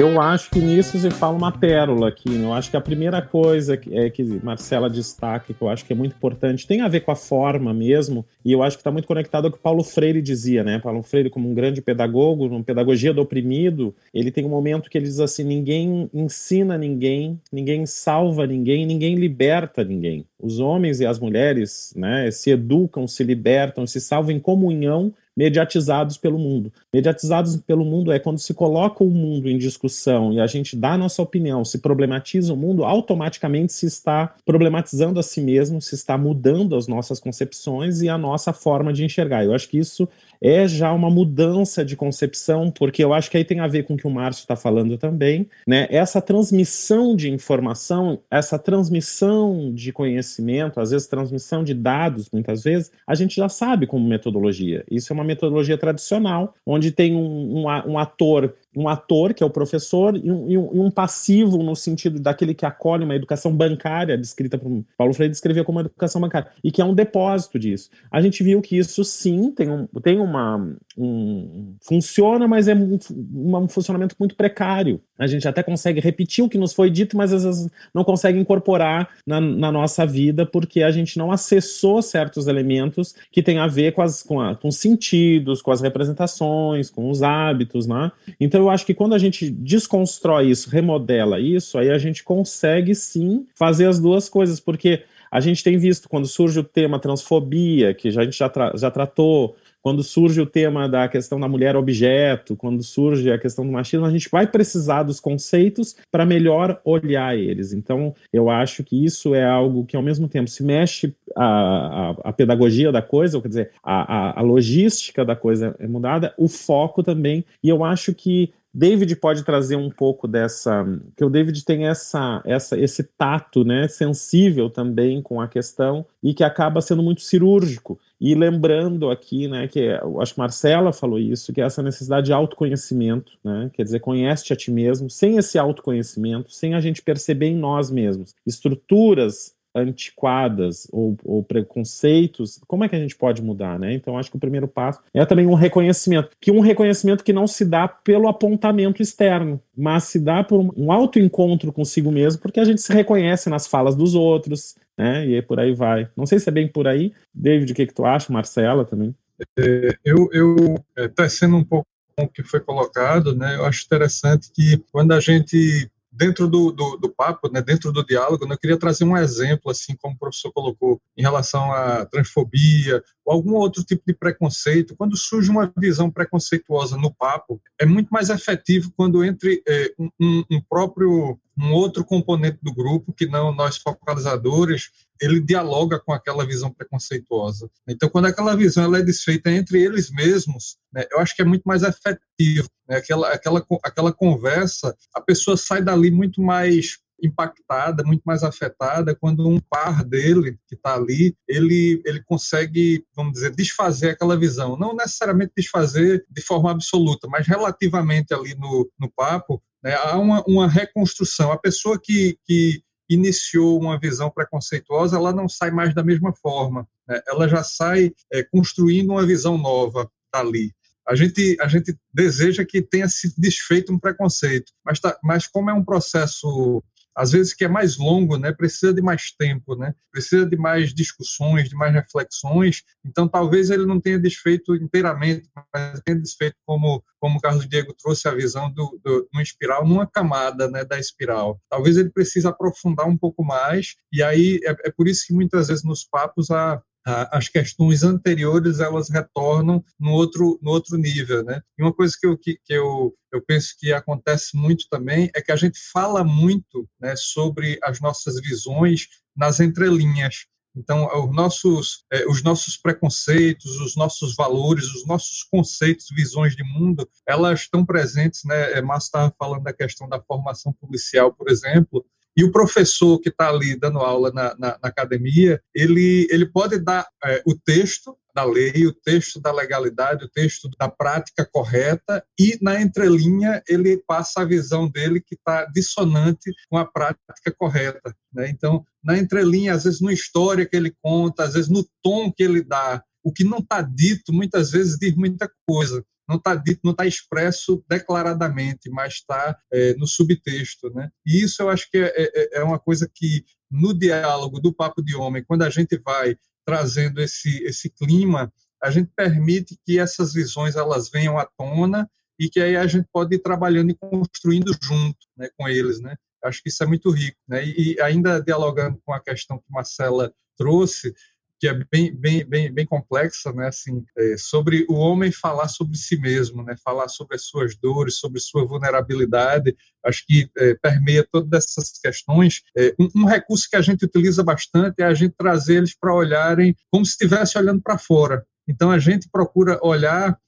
[0.00, 2.30] Eu acho que nisso se fala uma pérola aqui.
[2.30, 2.46] Né?
[2.46, 5.92] Eu acho que a primeira coisa que, é, que Marcela destaca, que eu acho que
[5.92, 8.90] é muito importante, tem a ver com a forma mesmo, e eu acho que está
[8.90, 10.78] muito conectado ao que Paulo Freire dizia, né?
[10.78, 14.96] Paulo Freire, como um grande pedagogo, uma pedagogia do oprimido, ele tem um momento que
[14.96, 20.24] ele diz assim: ninguém ensina ninguém, ninguém salva ninguém, ninguém liberta ninguém.
[20.42, 26.18] Os homens e as mulheres né, se educam, se libertam, se salvam em comunhão mediatizados
[26.18, 26.70] pelo mundo.
[26.92, 30.92] Mediatizados pelo mundo é quando se coloca o mundo em discussão e a gente dá
[30.92, 35.94] a nossa opinião, se problematiza o mundo, automaticamente se está problematizando a si mesmo, se
[35.94, 39.42] está mudando as nossas concepções e a nossa forma de enxergar.
[39.42, 40.06] Eu acho que isso
[40.42, 43.94] é já uma mudança de concepção, porque eu acho que aí tem a ver com
[43.94, 45.86] o que o Márcio está falando também, né?
[45.90, 52.90] Essa transmissão de informação, essa transmissão de conhecimento, às vezes transmissão de dados, muitas vezes,
[53.06, 54.84] a gente já sabe como metodologia.
[54.90, 59.46] Isso é uma metodologia tradicional, onde tem um, um, um ator um ator, que é
[59.46, 64.16] o professor, e um, e um, passivo no sentido daquele que acolhe uma educação bancária,
[64.16, 67.90] descrita por Paulo Freire descrevia como educação bancária, e que é um depósito disso.
[68.10, 70.76] A gente viu que isso sim tem, um, tem uma.
[71.02, 75.00] Um, funciona, mas é um, um funcionamento muito precário.
[75.18, 78.38] A gente até consegue repetir o que nos foi dito, mas às vezes não consegue
[78.38, 83.66] incorporar na, na nossa vida, porque a gente não acessou certos elementos que têm a
[83.66, 88.12] ver com, as, com, a, com os sentidos, com as representações, com os hábitos, né?
[88.38, 92.94] Então, eu acho que quando a gente desconstrói isso, remodela isso, aí a gente consegue
[92.94, 97.94] sim fazer as duas coisas, porque a gente tem visto quando surge o tema transfobia,
[97.94, 101.76] que a gente já, tra já tratou, quando surge o tema da questão da mulher
[101.76, 106.80] objeto, quando surge a questão do machismo, a gente vai precisar dos conceitos para melhor
[106.84, 107.72] olhar eles.
[107.72, 112.10] Então, eu acho que isso é algo que, ao mesmo tempo, se mexe a, a,
[112.24, 116.48] a pedagogia da coisa, quer dizer, a, a, a logística da coisa é mudada, o
[116.48, 121.64] foco também, e eu acho que David pode trazer um pouco dessa, que o David
[121.64, 127.02] tem essa, essa, esse tato, né, sensível também com a questão e que acaba sendo
[127.02, 127.98] muito cirúrgico.
[128.20, 129.88] E lembrando aqui, né, que
[130.20, 134.52] acho que Marcela falou isso, que é essa necessidade de autoconhecimento, né, quer dizer, conhece
[134.52, 135.10] a ti mesmo.
[135.10, 142.60] Sem esse autoconhecimento, sem a gente perceber em nós mesmos estruturas antiquadas ou, ou, preconceitos,
[142.66, 143.94] como é que a gente pode mudar, né?
[143.94, 147.46] Então acho que o primeiro passo é também um reconhecimento, que um reconhecimento que não
[147.46, 152.64] se dá pelo apontamento externo, mas se dá por um autoencontro consigo mesmo, porque a
[152.64, 155.26] gente se reconhece nas falas dos outros, né?
[155.26, 156.08] E aí por aí vai.
[156.16, 159.14] Não sei se é bem por aí, David, o que, que tu acha, Marcela também?
[159.58, 161.86] É, eu, eu é, tecendo um pouco
[162.18, 163.56] o que foi colocado, né?
[163.56, 168.04] Eu acho interessante que quando a gente dentro do, do, do, papo, né, dentro do
[168.04, 172.04] diálogo, né, eu queria trazer um exemplo, assim como o professor colocou, em relação à
[172.04, 174.96] transfobia algum outro tipo de preconceito.
[174.96, 180.44] Quando surge uma visão preconceituosa no papo, é muito mais efetivo quando entre é, um,
[180.50, 184.90] um próprio um outro componente do grupo, que não nós focalizadores,
[185.20, 187.70] ele dialoga com aquela visão preconceituosa.
[187.86, 191.44] Então, quando aquela visão ela é desfeita entre eles mesmos, né, eu acho que é
[191.44, 192.68] muito mais efetivo.
[192.88, 199.14] Né, aquela, aquela, aquela conversa, a pessoa sai dali muito mais impactada, muito mais afetada
[199.14, 204.76] quando um par dele que está ali, ele ele consegue, vamos dizer, desfazer aquela visão,
[204.76, 210.42] não necessariamente desfazer de forma absoluta, mas relativamente ali no, no papo, né, há uma,
[210.46, 211.52] uma reconstrução.
[211.52, 216.86] A pessoa que, que iniciou uma visão preconceituosa, ela não sai mais da mesma forma.
[217.08, 217.20] Né?
[217.26, 220.72] Ela já sai é, construindo uma visão nova ali.
[221.08, 225.68] A gente, a gente deseja que tenha se desfeito um preconceito, mas, tá, mas como
[225.68, 226.84] é um processo
[227.20, 230.94] às vezes que é mais longo, né, precisa de mais tempo, né, precisa de mais
[230.94, 232.82] discussões, de mais reflexões.
[233.04, 237.92] Então, talvez ele não tenha desfeito inteiramente, mas tenha desfeito como como o Carlos Diego
[237.92, 241.60] trouxe a visão do, do, espiral numa camada, né, da espiral.
[241.68, 243.94] Talvez ele precise aprofundar um pouco mais.
[244.10, 248.80] E aí é, é por isso que muitas vezes nos papos a as questões anteriores
[248.80, 251.60] elas retornam no outro no outro nível, né?
[251.78, 255.40] E uma coisa que eu que, que eu eu penso que acontece muito também é
[255.40, 260.46] que a gente fala muito, né, sobre as nossas visões nas entrelinhas.
[260.76, 266.62] Então, os nossos, é, os nossos preconceitos, os nossos valores, os nossos conceitos, visões de
[266.62, 268.72] mundo, elas estão presentes, né?
[268.72, 272.04] É, Márcio estava falando da questão da formação policial, por exemplo,
[272.36, 276.78] e o professor que está ali dando aula na, na, na, academia, ele, ele pode
[276.78, 282.24] dar é, o texto da lei, o texto da legalidade, o texto da prática correta,
[282.38, 288.14] e na entrelinha ele passa a visão dele que está dissonante com a prática correta.
[288.32, 288.48] Né?
[288.48, 292.42] Então, na entrelinha, às vezes no história que ele conta, às vezes no tom que
[292.42, 296.80] ele dá, o que não está dito muitas vezes diz muita coisa não está dito,
[296.84, 301.10] não está expresso declaradamente, mas está é, no subtexto, né?
[301.26, 305.02] E isso eu acho que é, é, é, uma coisa que no diálogo do papo
[305.02, 310.32] de homem, quando a gente vai trazendo esse esse clima, a gente permite que essas
[310.32, 314.72] visões elas venham à tona e que aí a gente pode ir trabalhando e construindo
[314.80, 316.16] junto, né, com eles, né?
[316.44, 317.66] Acho que isso é muito rico, né?
[317.66, 321.12] E, e ainda dialogando com a questão que Marcela trouxe,
[321.60, 323.68] que é bem, bem, bem, bem complexa, né?
[323.68, 326.74] Assim, é, sobre o homem falar sobre si mesmo, né?
[326.82, 329.76] Falar sobre as suas dores, sobre sua vulnerabilidade.
[330.02, 332.62] Acho que é, permeia todas essas questões.
[332.74, 336.14] É, um, um, recurso que a gente utiliza bastante é a gente trazer eles para
[336.14, 338.42] olharem como se estivesse olhando para fora.
[338.66, 340.38] Então a gente procura olhar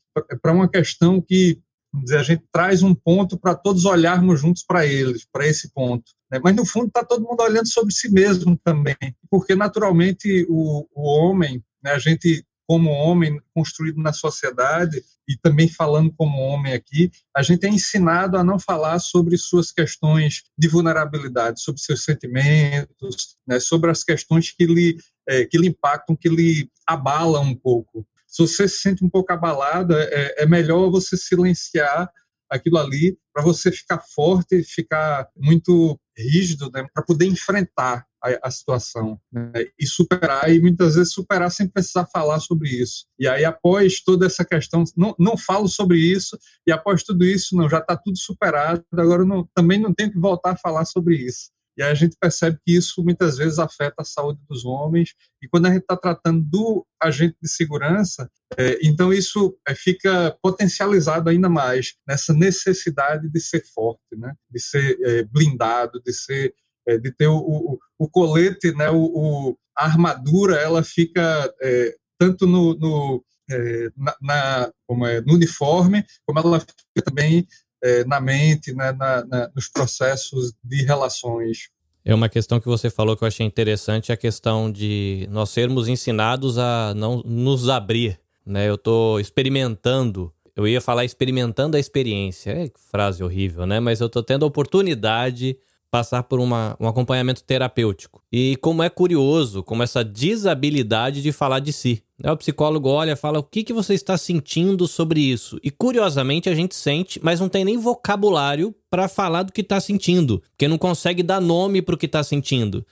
[0.40, 1.60] para uma questão que
[2.00, 6.12] dizer, a gente traz um ponto para todos olharmos juntos para eles, para esse ponto.
[6.30, 6.40] Né?
[6.42, 8.96] Mas, no fundo, está todo mundo olhando sobre si mesmo também,
[9.30, 15.68] porque, naturalmente, o, o homem, né, a gente, como homem construído na sociedade, e também
[15.68, 20.68] falando como homem aqui, a gente é ensinado a não falar sobre suas questões de
[20.68, 24.96] vulnerabilidade, sobre seus sentimentos, né, sobre as questões que lhe,
[25.28, 29.30] é, que lhe impactam, que lhe abalam um pouco se você se sente um pouco
[29.30, 32.10] abalado, é, é melhor você silenciar
[32.48, 38.50] aquilo ali para você ficar forte, ficar muito rígido, né, para poder enfrentar a, a
[38.50, 43.06] situação né, e superar, e muitas vezes superar sem precisar falar sobre isso.
[43.18, 47.54] E aí, após toda essa questão, não, não falo sobre isso, e após tudo isso,
[47.56, 51.16] não, já está tudo superado, agora não, também não tenho que voltar a falar sobre
[51.16, 51.50] isso.
[51.76, 55.14] E a gente percebe que isso muitas vezes afeta a saúde dos homens.
[55.42, 60.36] E quando a gente está tratando do agente de segurança, é, então isso é, fica
[60.42, 64.34] potencializado ainda mais nessa necessidade de ser forte, né?
[64.50, 66.54] de ser é, blindado, de ser
[66.86, 68.90] é, de ter o, o, o colete, né?
[68.90, 75.20] O, o, a armadura, ela fica é, tanto no, no é, na, na, como é,
[75.20, 77.46] no uniforme, como ela fica também
[77.82, 81.70] é, na mente, né, na, na, nos processos de relações.
[82.04, 85.88] É uma questão que você falou que eu achei interessante, a questão de nós sermos
[85.88, 88.18] ensinados a não nos abrir.
[88.44, 88.68] Né?
[88.68, 93.78] Eu estou experimentando, eu ia falar experimentando a experiência, é frase horrível, né?
[93.78, 95.56] Mas eu estou tendo a oportunidade
[95.92, 98.22] passar por uma, um acompanhamento terapêutico.
[98.32, 102.02] E como é curioso, como essa desabilidade de falar de si.
[102.24, 105.60] O psicólogo olha fala o que, que você está sentindo sobre isso.
[105.62, 109.78] E curiosamente a gente sente, mas não tem nem vocabulário para falar do que está
[109.80, 112.86] sentindo, porque não consegue dar nome para o que está sentindo.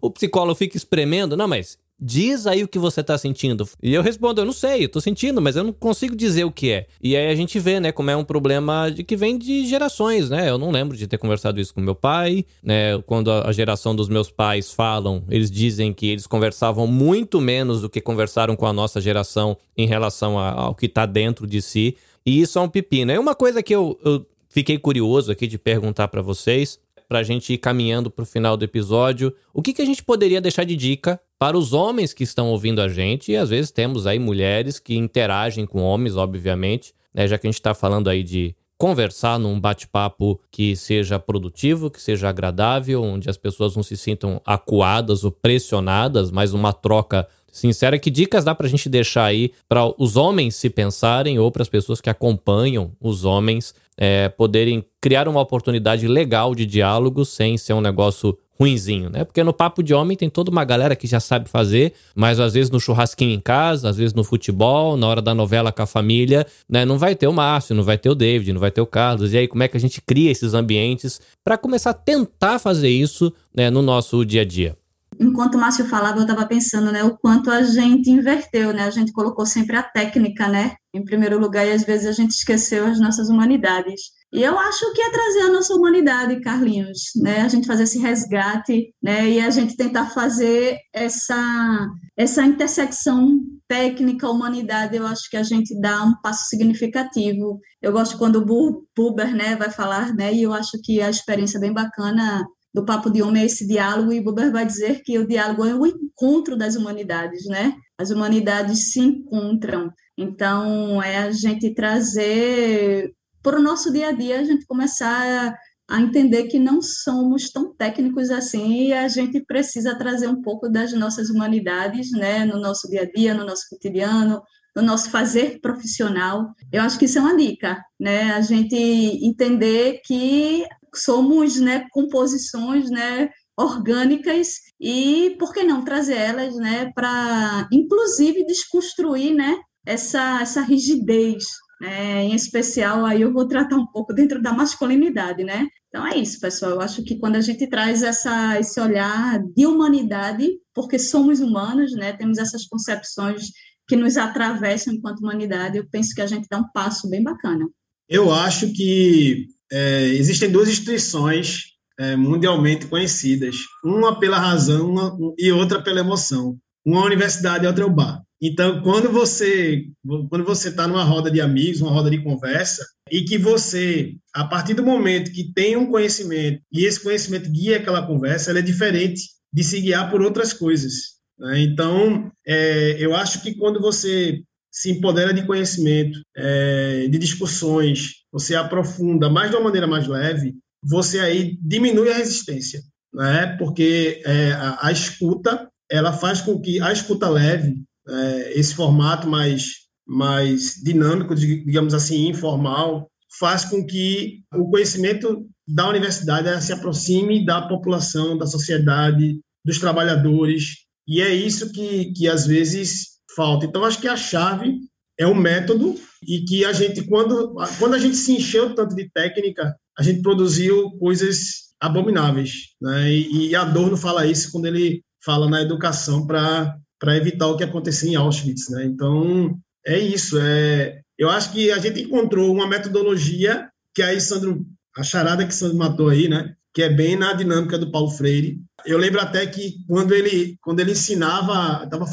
[0.00, 3.68] O, o psicólogo fica espremendo, não, mas Diz aí o que você tá sentindo.
[3.82, 6.52] E eu respondo, eu não sei, eu tô sentindo, mas eu não consigo dizer o
[6.52, 6.86] que é.
[7.02, 10.30] E aí a gente vê, né, como é um problema de que vem de gerações,
[10.30, 10.48] né?
[10.48, 13.02] Eu não lembro de ter conversado isso com meu pai, né?
[13.04, 17.90] Quando a geração dos meus pais falam, eles dizem que eles conversavam muito menos do
[17.90, 21.96] que conversaram com a nossa geração em relação ao que tá dentro de si.
[22.24, 23.10] E isso é um pepino.
[23.10, 26.78] É uma coisa que eu, eu fiquei curioso aqui de perguntar para vocês
[27.08, 30.04] para a gente ir caminhando para o final do episódio, o que, que a gente
[30.04, 33.70] poderia deixar de dica para os homens que estão ouvindo a gente, e às vezes
[33.70, 38.08] temos aí mulheres que interagem com homens, obviamente, né, já que a gente está falando
[38.08, 43.82] aí de conversar num bate-papo que seja produtivo, que seja agradável, onde as pessoas não
[43.82, 47.26] se sintam acuadas ou pressionadas, mas uma troca
[47.58, 47.98] sincera.
[47.98, 51.62] Que dicas dá para a gente deixar aí para os homens se pensarem ou para
[51.62, 57.58] as pessoas que acompanham os homens é, poderem criar uma oportunidade legal de diálogo sem
[57.58, 59.24] ser um negócio ruinzinho, né?
[59.24, 62.54] Porque no papo de homem tem toda uma galera que já sabe fazer, mas às
[62.54, 65.86] vezes no churrasquinho em casa, às vezes no futebol, na hora da novela com a
[65.86, 66.84] família, né?
[66.84, 69.32] Não vai ter o Márcio, não vai ter o David, não vai ter o Carlos.
[69.32, 72.88] E aí como é que a gente cria esses ambientes para começar a tentar fazer
[72.88, 74.76] isso, né, no nosso dia a dia?
[75.20, 78.90] Enquanto o Márcio falava, eu estava pensando, né, o quanto a gente inverteu, né, a
[78.90, 82.86] gente colocou sempre a técnica, né, em primeiro lugar, e às vezes a gente esqueceu
[82.86, 84.18] as nossas humanidades.
[84.32, 87.98] E eu acho que é trazer a nossa humanidade, Carlinhos, né, a gente fazer esse
[87.98, 95.36] resgate, né, e a gente tentar fazer essa, essa intersecção técnica, humanidade, eu acho que
[95.36, 97.60] a gente dá um passo significativo.
[97.82, 101.58] Eu gosto quando o Buber, né, vai falar, né, e eu acho que a experiência
[101.58, 102.46] é bem bacana
[102.78, 105.74] do Papo de Homem é esse diálogo, e Buber vai dizer que o diálogo é
[105.74, 107.74] o encontro das humanidades, né?
[107.98, 109.92] As humanidades se encontram.
[110.16, 113.12] Então, é a gente trazer
[113.42, 115.56] para o nosso dia a dia, a gente começar
[115.90, 120.68] a, entender que não somos tão técnicos assim e a gente precisa trazer um pouco
[120.68, 122.44] das nossas humanidades, né?
[122.44, 124.40] No nosso dia a dia, no nosso cotidiano,
[124.76, 126.54] no nosso fazer profissional.
[126.70, 128.32] Eu acho que isso é uma dica, né?
[128.34, 130.64] A gente entender que
[131.02, 139.34] somos né, composições né, orgânicas e por que não trazer elas né, para, inclusive, desconstruir
[139.34, 141.44] né, essa, essa rigidez.
[141.80, 142.24] Né?
[142.24, 145.68] Em especial, aí eu vou tratar um pouco dentro da masculinidade, né?
[145.88, 146.72] Então é isso, pessoal.
[146.72, 151.92] Eu acho que quando a gente traz essa, esse olhar de humanidade, porque somos humanos,
[151.92, 152.12] né?
[152.12, 153.52] Temos essas concepções
[153.88, 157.66] que nos atravessam enquanto humanidade, eu penso que a gente dá um passo bem bacana.
[158.08, 165.50] Eu acho que é, existem duas instituições é, mundialmente conhecidas, uma pela razão uma, e
[165.50, 166.56] outra pela emoção.
[166.84, 168.22] Uma é universidade e outra é o bar.
[168.40, 169.84] Então, quando você
[170.30, 174.44] quando você está numa roda de amigos, uma roda de conversa, e que você, a
[174.44, 178.62] partir do momento que tem um conhecimento e esse conhecimento guia aquela conversa, ela é
[178.62, 181.18] diferente de se guiar por outras coisas.
[181.38, 181.60] Né?
[181.62, 188.54] Então, é, eu acho que quando você se empodera de conhecimento, é, de discussões, você
[188.54, 192.80] aprofunda mais de uma maneira mais leve, você aí diminui a resistência,
[193.12, 193.56] né?
[193.58, 199.26] Porque é, a, a, escuta ela faz com que a escuta leve, é, esse formato
[199.28, 207.44] mais mais dinâmico, digamos assim, informal, faz com que o conhecimento da universidade se aproxime
[207.44, 213.64] da população, da sociedade, dos trabalhadores, e é isso que, que às vezes falta.
[213.64, 214.80] Então, acho que a chave
[215.16, 215.94] é o método
[216.26, 220.20] e que a gente, quando, quando a gente se encheu tanto de técnica, a gente
[220.22, 222.74] produziu coisas abomináveis.
[222.82, 223.12] Né?
[223.12, 228.08] E, e Adorno fala isso quando ele fala na educação para evitar o que aconteceu
[228.08, 228.68] em Auschwitz.
[228.70, 228.84] Né?
[228.84, 230.36] Então, é isso.
[230.40, 234.66] É, eu acho que a gente encontrou uma metodologia que aí, Sandro,
[234.96, 236.54] a charada que Sandro matou aí, né?
[236.74, 238.60] Que é bem na dinâmica do Paulo Freire.
[238.86, 242.06] Eu lembro até que quando ele, quando ele ensinava, estava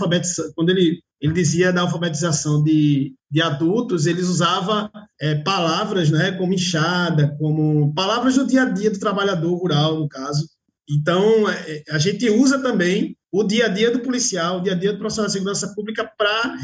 [0.55, 4.89] quando ele ele dizia da alfabetização de, de adultos, eles usavam
[5.19, 10.07] é, palavras, né, como inchada, como palavras do dia a dia do trabalhador rural, no
[10.07, 10.47] caso.
[10.89, 14.75] Então, é, a gente usa também o dia a dia do policial, o dia a
[14.75, 16.57] dia do profissional de segurança pública para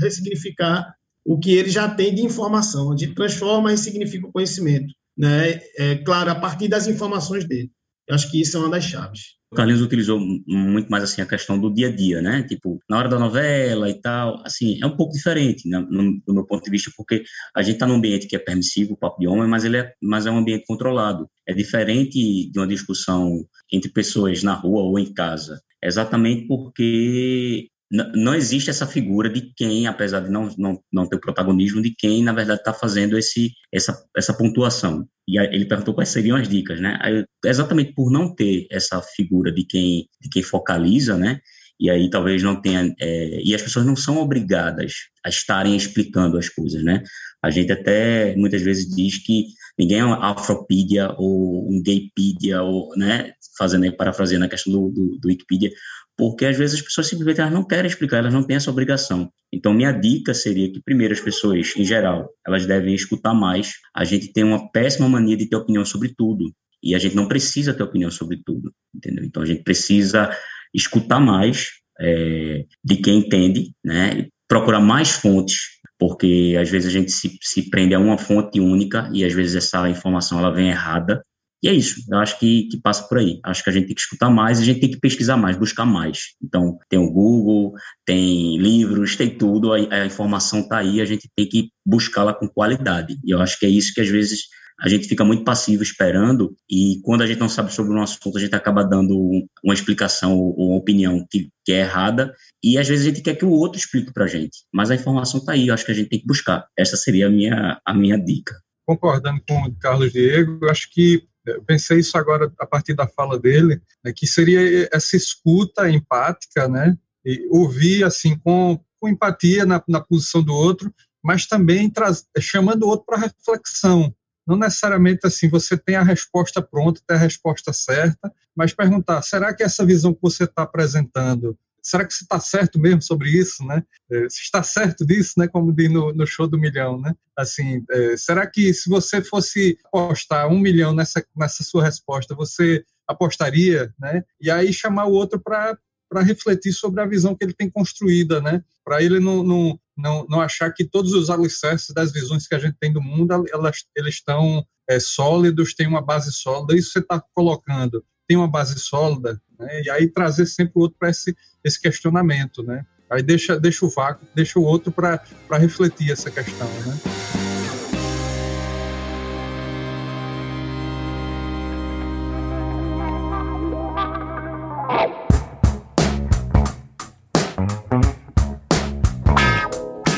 [0.00, 2.92] ressignificar o que ele já tem de informação.
[2.92, 5.60] A gente transforma e significa o conhecimento, né?
[5.76, 7.70] É, claro, a partir das informações dele.
[8.06, 9.38] Eu acho que isso é uma das chaves.
[9.50, 12.42] O Carlinhos utilizou muito mais assim a questão do dia a dia, né?
[12.42, 15.78] Tipo, na hora da novela e tal, assim, é um pouco diferente, né?
[15.90, 17.22] no, do meu ponto de vista, porque
[17.56, 20.26] a gente está num ambiente que é permissivo, papo de homem, mas ele é, mas
[20.26, 21.28] é um ambiente controlado.
[21.46, 23.42] É diferente de uma discussão
[23.72, 29.86] entre pessoas na rua ou em casa, exatamente porque não existe essa figura de quem,
[29.86, 33.52] apesar de não, não, não ter o protagonismo, de quem, na verdade, está fazendo esse,
[33.72, 35.08] essa, essa pontuação.
[35.26, 36.98] E ele perguntou quais seriam as dicas, né?
[37.00, 41.40] Aí, exatamente por não ter essa figura de quem, de quem focaliza, né?
[41.80, 42.94] E aí talvez não tenha...
[43.00, 44.92] É, e as pessoas não são obrigadas
[45.24, 47.02] a estarem explicando as coisas, né?
[47.42, 49.46] A gente até muitas vezes diz que
[49.78, 53.32] ninguém é uma afropídia ou um gaypedia, ou, né?
[53.56, 55.70] Fazendo aí, parafraseando a questão do, do, do Wikipedia,
[56.18, 59.32] porque às vezes as pessoas simplesmente elas não querem explicar, elas não têm essa obrigação.
[59.52, 63.74] Então, minha dica seria que, primeiro, as pessoas, em geral, elas devem escutar mais.
[63.94, 66.52] A gente tem uma péssima mania de ter opinião sobre tudo,
[66.82, 69.24] e a gente não precisa ter opinião sobre tudo, entendeu?
[69.24, 70.28] Então, a gente precisa
[70.74, 74.26] escutar mais é, de quem entende, né?
[74.48, 79.10] procurar mais fontes, porque às vezes a gente se, se prende a uma fonte única
[79.12, 81.22] e às vezes essa informação ela vem errada
[81.62, 83.40] e é isso, eu acho que, que passa por aí.
[83.44, 85.84] Acho que a gente tem que escutar mais, a gente tem que pesquisar mais, buscar
[85.84, 86.34] mais.
[86.42, 87.72] Então, tem o Google,
[88.06, 92.48] tem livros, tem tudo, a, a informação está aí, a gente tem que buscá-la com
[92.48, 93.18] qualidade.
[93.24, 94.42] E eu acho que é isso que às vezes
[94.80, 98.38] a gente fica muito passivo esperando e quando a gente não sabe sobre um assunto,
[98.38, 99.18] a gente acaba dando
[99.64, 102.32] uma explicação ou uma opinião que, que é errada
[102.62, 104.58] e às vezes a gente quer que o outro explique para a gente.
[104.72, 106.64] Mas a informação está aí, eu acho que a gente tem que buscar.
[106.78, 108.54] Essa seria a minha, a minha dica.
[108.86, 111.24] Concordando com o Carlos Diego, eu acho que
[111.66, 116.96] pensei isso agora a partir da fala dele, né, que seria essa escuta empática, né?
[117.24, 120.92] E ouvir assim com, com empatia na, na posição do outro,
[121.22, 124.14] mas também traz, chamando o outro para reflexão.
[124.46, 129.52] Não necessariamente assim você tem a resposta pronta, tem a resposta certa, mas perguntar: será
[129.52, 133.64] que essa visão que você está apresentando será que você está certo mesmo sobre isso,
[133.64, 133.82] né?
[134.10, 135.48] É, se está certo disso, né?
[135.48, 137.14] Como diz no, no show do milhão, né?
[137.36, 142.84] Assim, é, será que se você fosse apostar um milhão nessa, nessa sua resposta, você
[143.06, 144.22] apostaria, né?
[144.40, 148.40] E aí chamar o outro para para refletir sobre a visão que ele tem construída,
[148.40, 148.64] né?
[148.84, 152.58] Para ele não, não, não, não achar que todos os alicerces das visões que a
[152.58, 156.74] gente tem do mundo, elas, eles estão é, sólidos, têm uma base sólida.
[156.74, 159.82] Isso você está colocando tem uma base sólida, né?
[159.82, 162.84] e aí trazer sempre o outro para esse, esse questionamento, né?
[163.10, 165.18] Aí deixa, deixa o vácuo, deixa o outro para
[165.52, 166.98] refletir essa questão, né?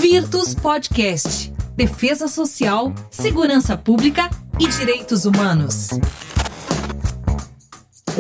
[0.01, 1.53] Virtus Podcast.
[1.77, 5.89] Defesa Social, Segurança Pública e Direitos Humanos.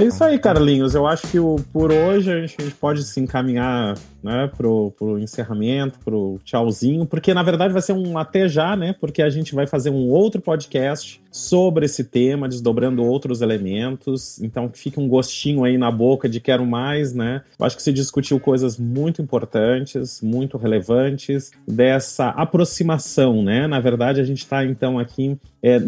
[0.01, 0.94] É isso aí, Carlinhos.
[0.94, 4.92] Eu acho que o, por hoje a gente, a gente pode se encaminhar né, pro,
[4.98, 8.94] pro encerramento, pro tchauzinho, porque na verdade vai ser um até já, né?
[8.98, 14.41] Porque a gente vai fazer um outro podcast sobre esse tema, desdobrando outros elementos.
[14.41, 17.43] Então fique um gostinho aí na boca de quero mais, né?
[17.59, 23.66] Eu acho que se discutiu coisas muito importantes, muito relevantes, dessa aproximação, né?
[23.66, 25.78] Na verdade, a gente está então aqui é,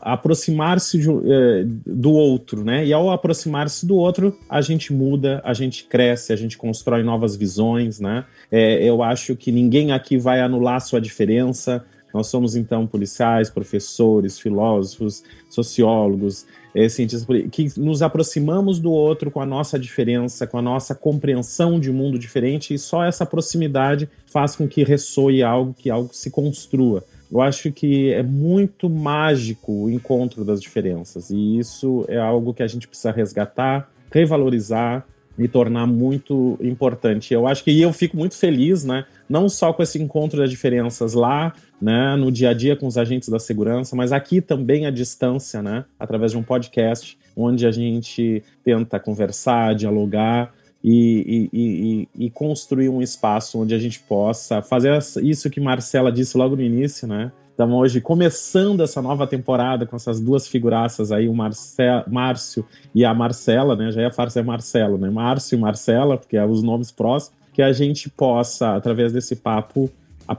[0.00, 2.84] aproximar-se é, do outro, né?
[2.84, 7.36] E ao aproximar-se do outro, a gente muda, a gente cresce, a gente constrói novas
[7.36, 8.24] visões visões, né?
[8.50, 11.84] É, eu acho que ninguém aqui vai anular sua diferença.
[12.12, 19.40] Nós somos, então, policiais, professores, filósofos, sociólogos, é, cientistas, que nos aproximamos do outro com
[19.40, 24.08] a nossa diferença, com a nossa compreensão de um mundo diferente, e só essa proximidade
[24.26, 27.04] faz com que ressoe algo, que algo se construa.
[27.30, 32.62] Eu acho que é muito mágico o encontro das diferenças, e isso é algo que
[32.62, 35.06] a gente precisa resgatar, revalorizar
[35.36, 37.32] me tornar muito importante.
[37.32, 39.04] Eu acho que eu fico muito feliz, né?
[39.28, 42.96] Não só com esse encontro das diferenças lá, né, no dia a dia com os
[42.96, 47.72] agentes da segurança, mas aqui também à distância, né, através de um podcast, onde a
[47.72, 50.54] gente tenta conversar, dialogar
[50.84, 56.12] e, e, e, e construir um espaço onde a gente possa fazer isso que Marcela
[56.12, 57.32] disse logo no início, né?
[57.62, 63.04] Estamos hoje começando essa nova temporada com essas duas figuraças aí, o Marce Márcio e
[63.04, 63.92] a Marcela, né?
[63.92, 65.08] Já ia fazer Marcelo, né?
[65.08, 69.88] Márcio e Marcela, porque é os nomes próximos, que a gente possa, através desse papo,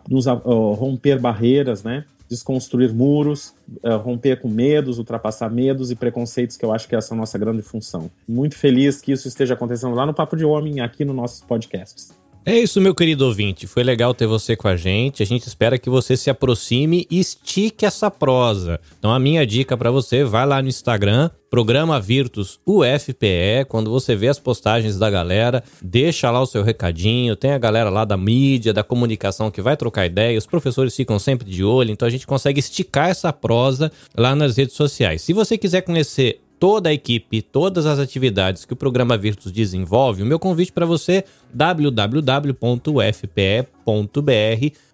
[0.09, 2.03] nos romper barreiras, né?
[2.28, 7.13] Desconstruir muros, uh, romper com medos, ultrapassar medos e preconceitos, que eu acho que essa
[7.13, 8.11] é a nossa grande função.
[8.28, 12.21] Muito feliz que isso esteja acontecendo lá no Papo de Homem, aqui no nossos podcasts.
[12.46, 13.66] É isso, meu querido ouvinte.
[13.66, 15.24] Foi legal ter você com a gente.
[15.24, 18.82] A gente espera que você se aproxime e estique essa prosa.
[19.00, 23.64] Então, a minha dica para você, vai lá no Instagram, Programa Virtus UFPE.
[23.70, 27.38] Quando você vê as postagens da galera, deixa lá o seu recadinho.
[27.38, 30.38] Tem a galera lá da mídia, da comunicação que vai trocar ideia.
[30.38, 34.58] Os professores ficam sempre de olho, então a gente consegue esticar essa prosa lá nas
[34.58, 35.22] redes sociais.
[35.22, 40.24] Se você quiser conhecer toda a equipe, todas as atividades que o programa Virtus desenvolve,
[40.24, 42.64] o meu convite para você www.ufpe.br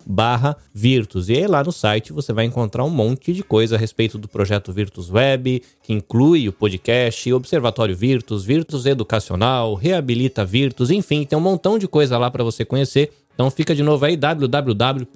[0.03, 1.29] barra Virtus.
[1.29, 4.27] E aí lá no site você vai encontrar um monte de coisa a respeito do
[4.27, 11.37] projeto Virtus Web, que inclui o podcast, Observatório Virtus, Virtus Educacional, Reabilita Virtus, enfim, tem
[11.37, 13.11] um montão de coisa lá para você conhecer.
[13.39, 15.09] Então fica de novo aí www.fpe.br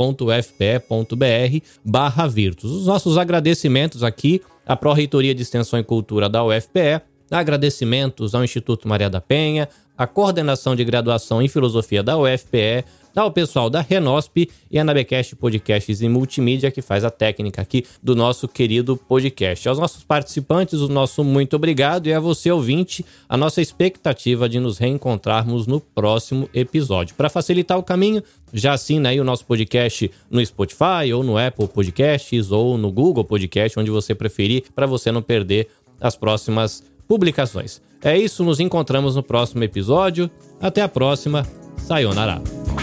[1.83, 2.71] barra Virtus.
[2.71, 8.87] Os nossos agradecimentos aqui à Pró-Reitoria de Extensão e Cultura da UFPE, agradecimentos ao Instituto
[8.87, 9.67] Maria da Penha,
[9.97, 12.85] à Coordenação de Graduação em Filosofia da UFPE,
[13.15, 17.85] ao pessoal da Renosp e a Nabecast Podcasts e Multimídia, que faz a técnica aqui
[18.01, 19.67] do nosso querido podcast.
[19.67, 24.59] Aos nossos participantes, o nosso muito obrigado e a você, ouvinte, a nossa expectativa de
[24.59, 27.15] nos reencontrarmos no próximo episódio.
[27.15, 31.67] Para facilitar o caminho, já assina aí o nosso podcast no Spotify ou no Apple
[31.67, 35.67] Podcasts ou no Google Podcast, onde você preferir, para você não perder
[35.99, 37.81] as próximas publicações.
[38.03, 40.29] É isso, nos encontramos no próximo episódio.
[40.59, 41.47] Até a próxima.
[41.77, 42.82] Sayonara.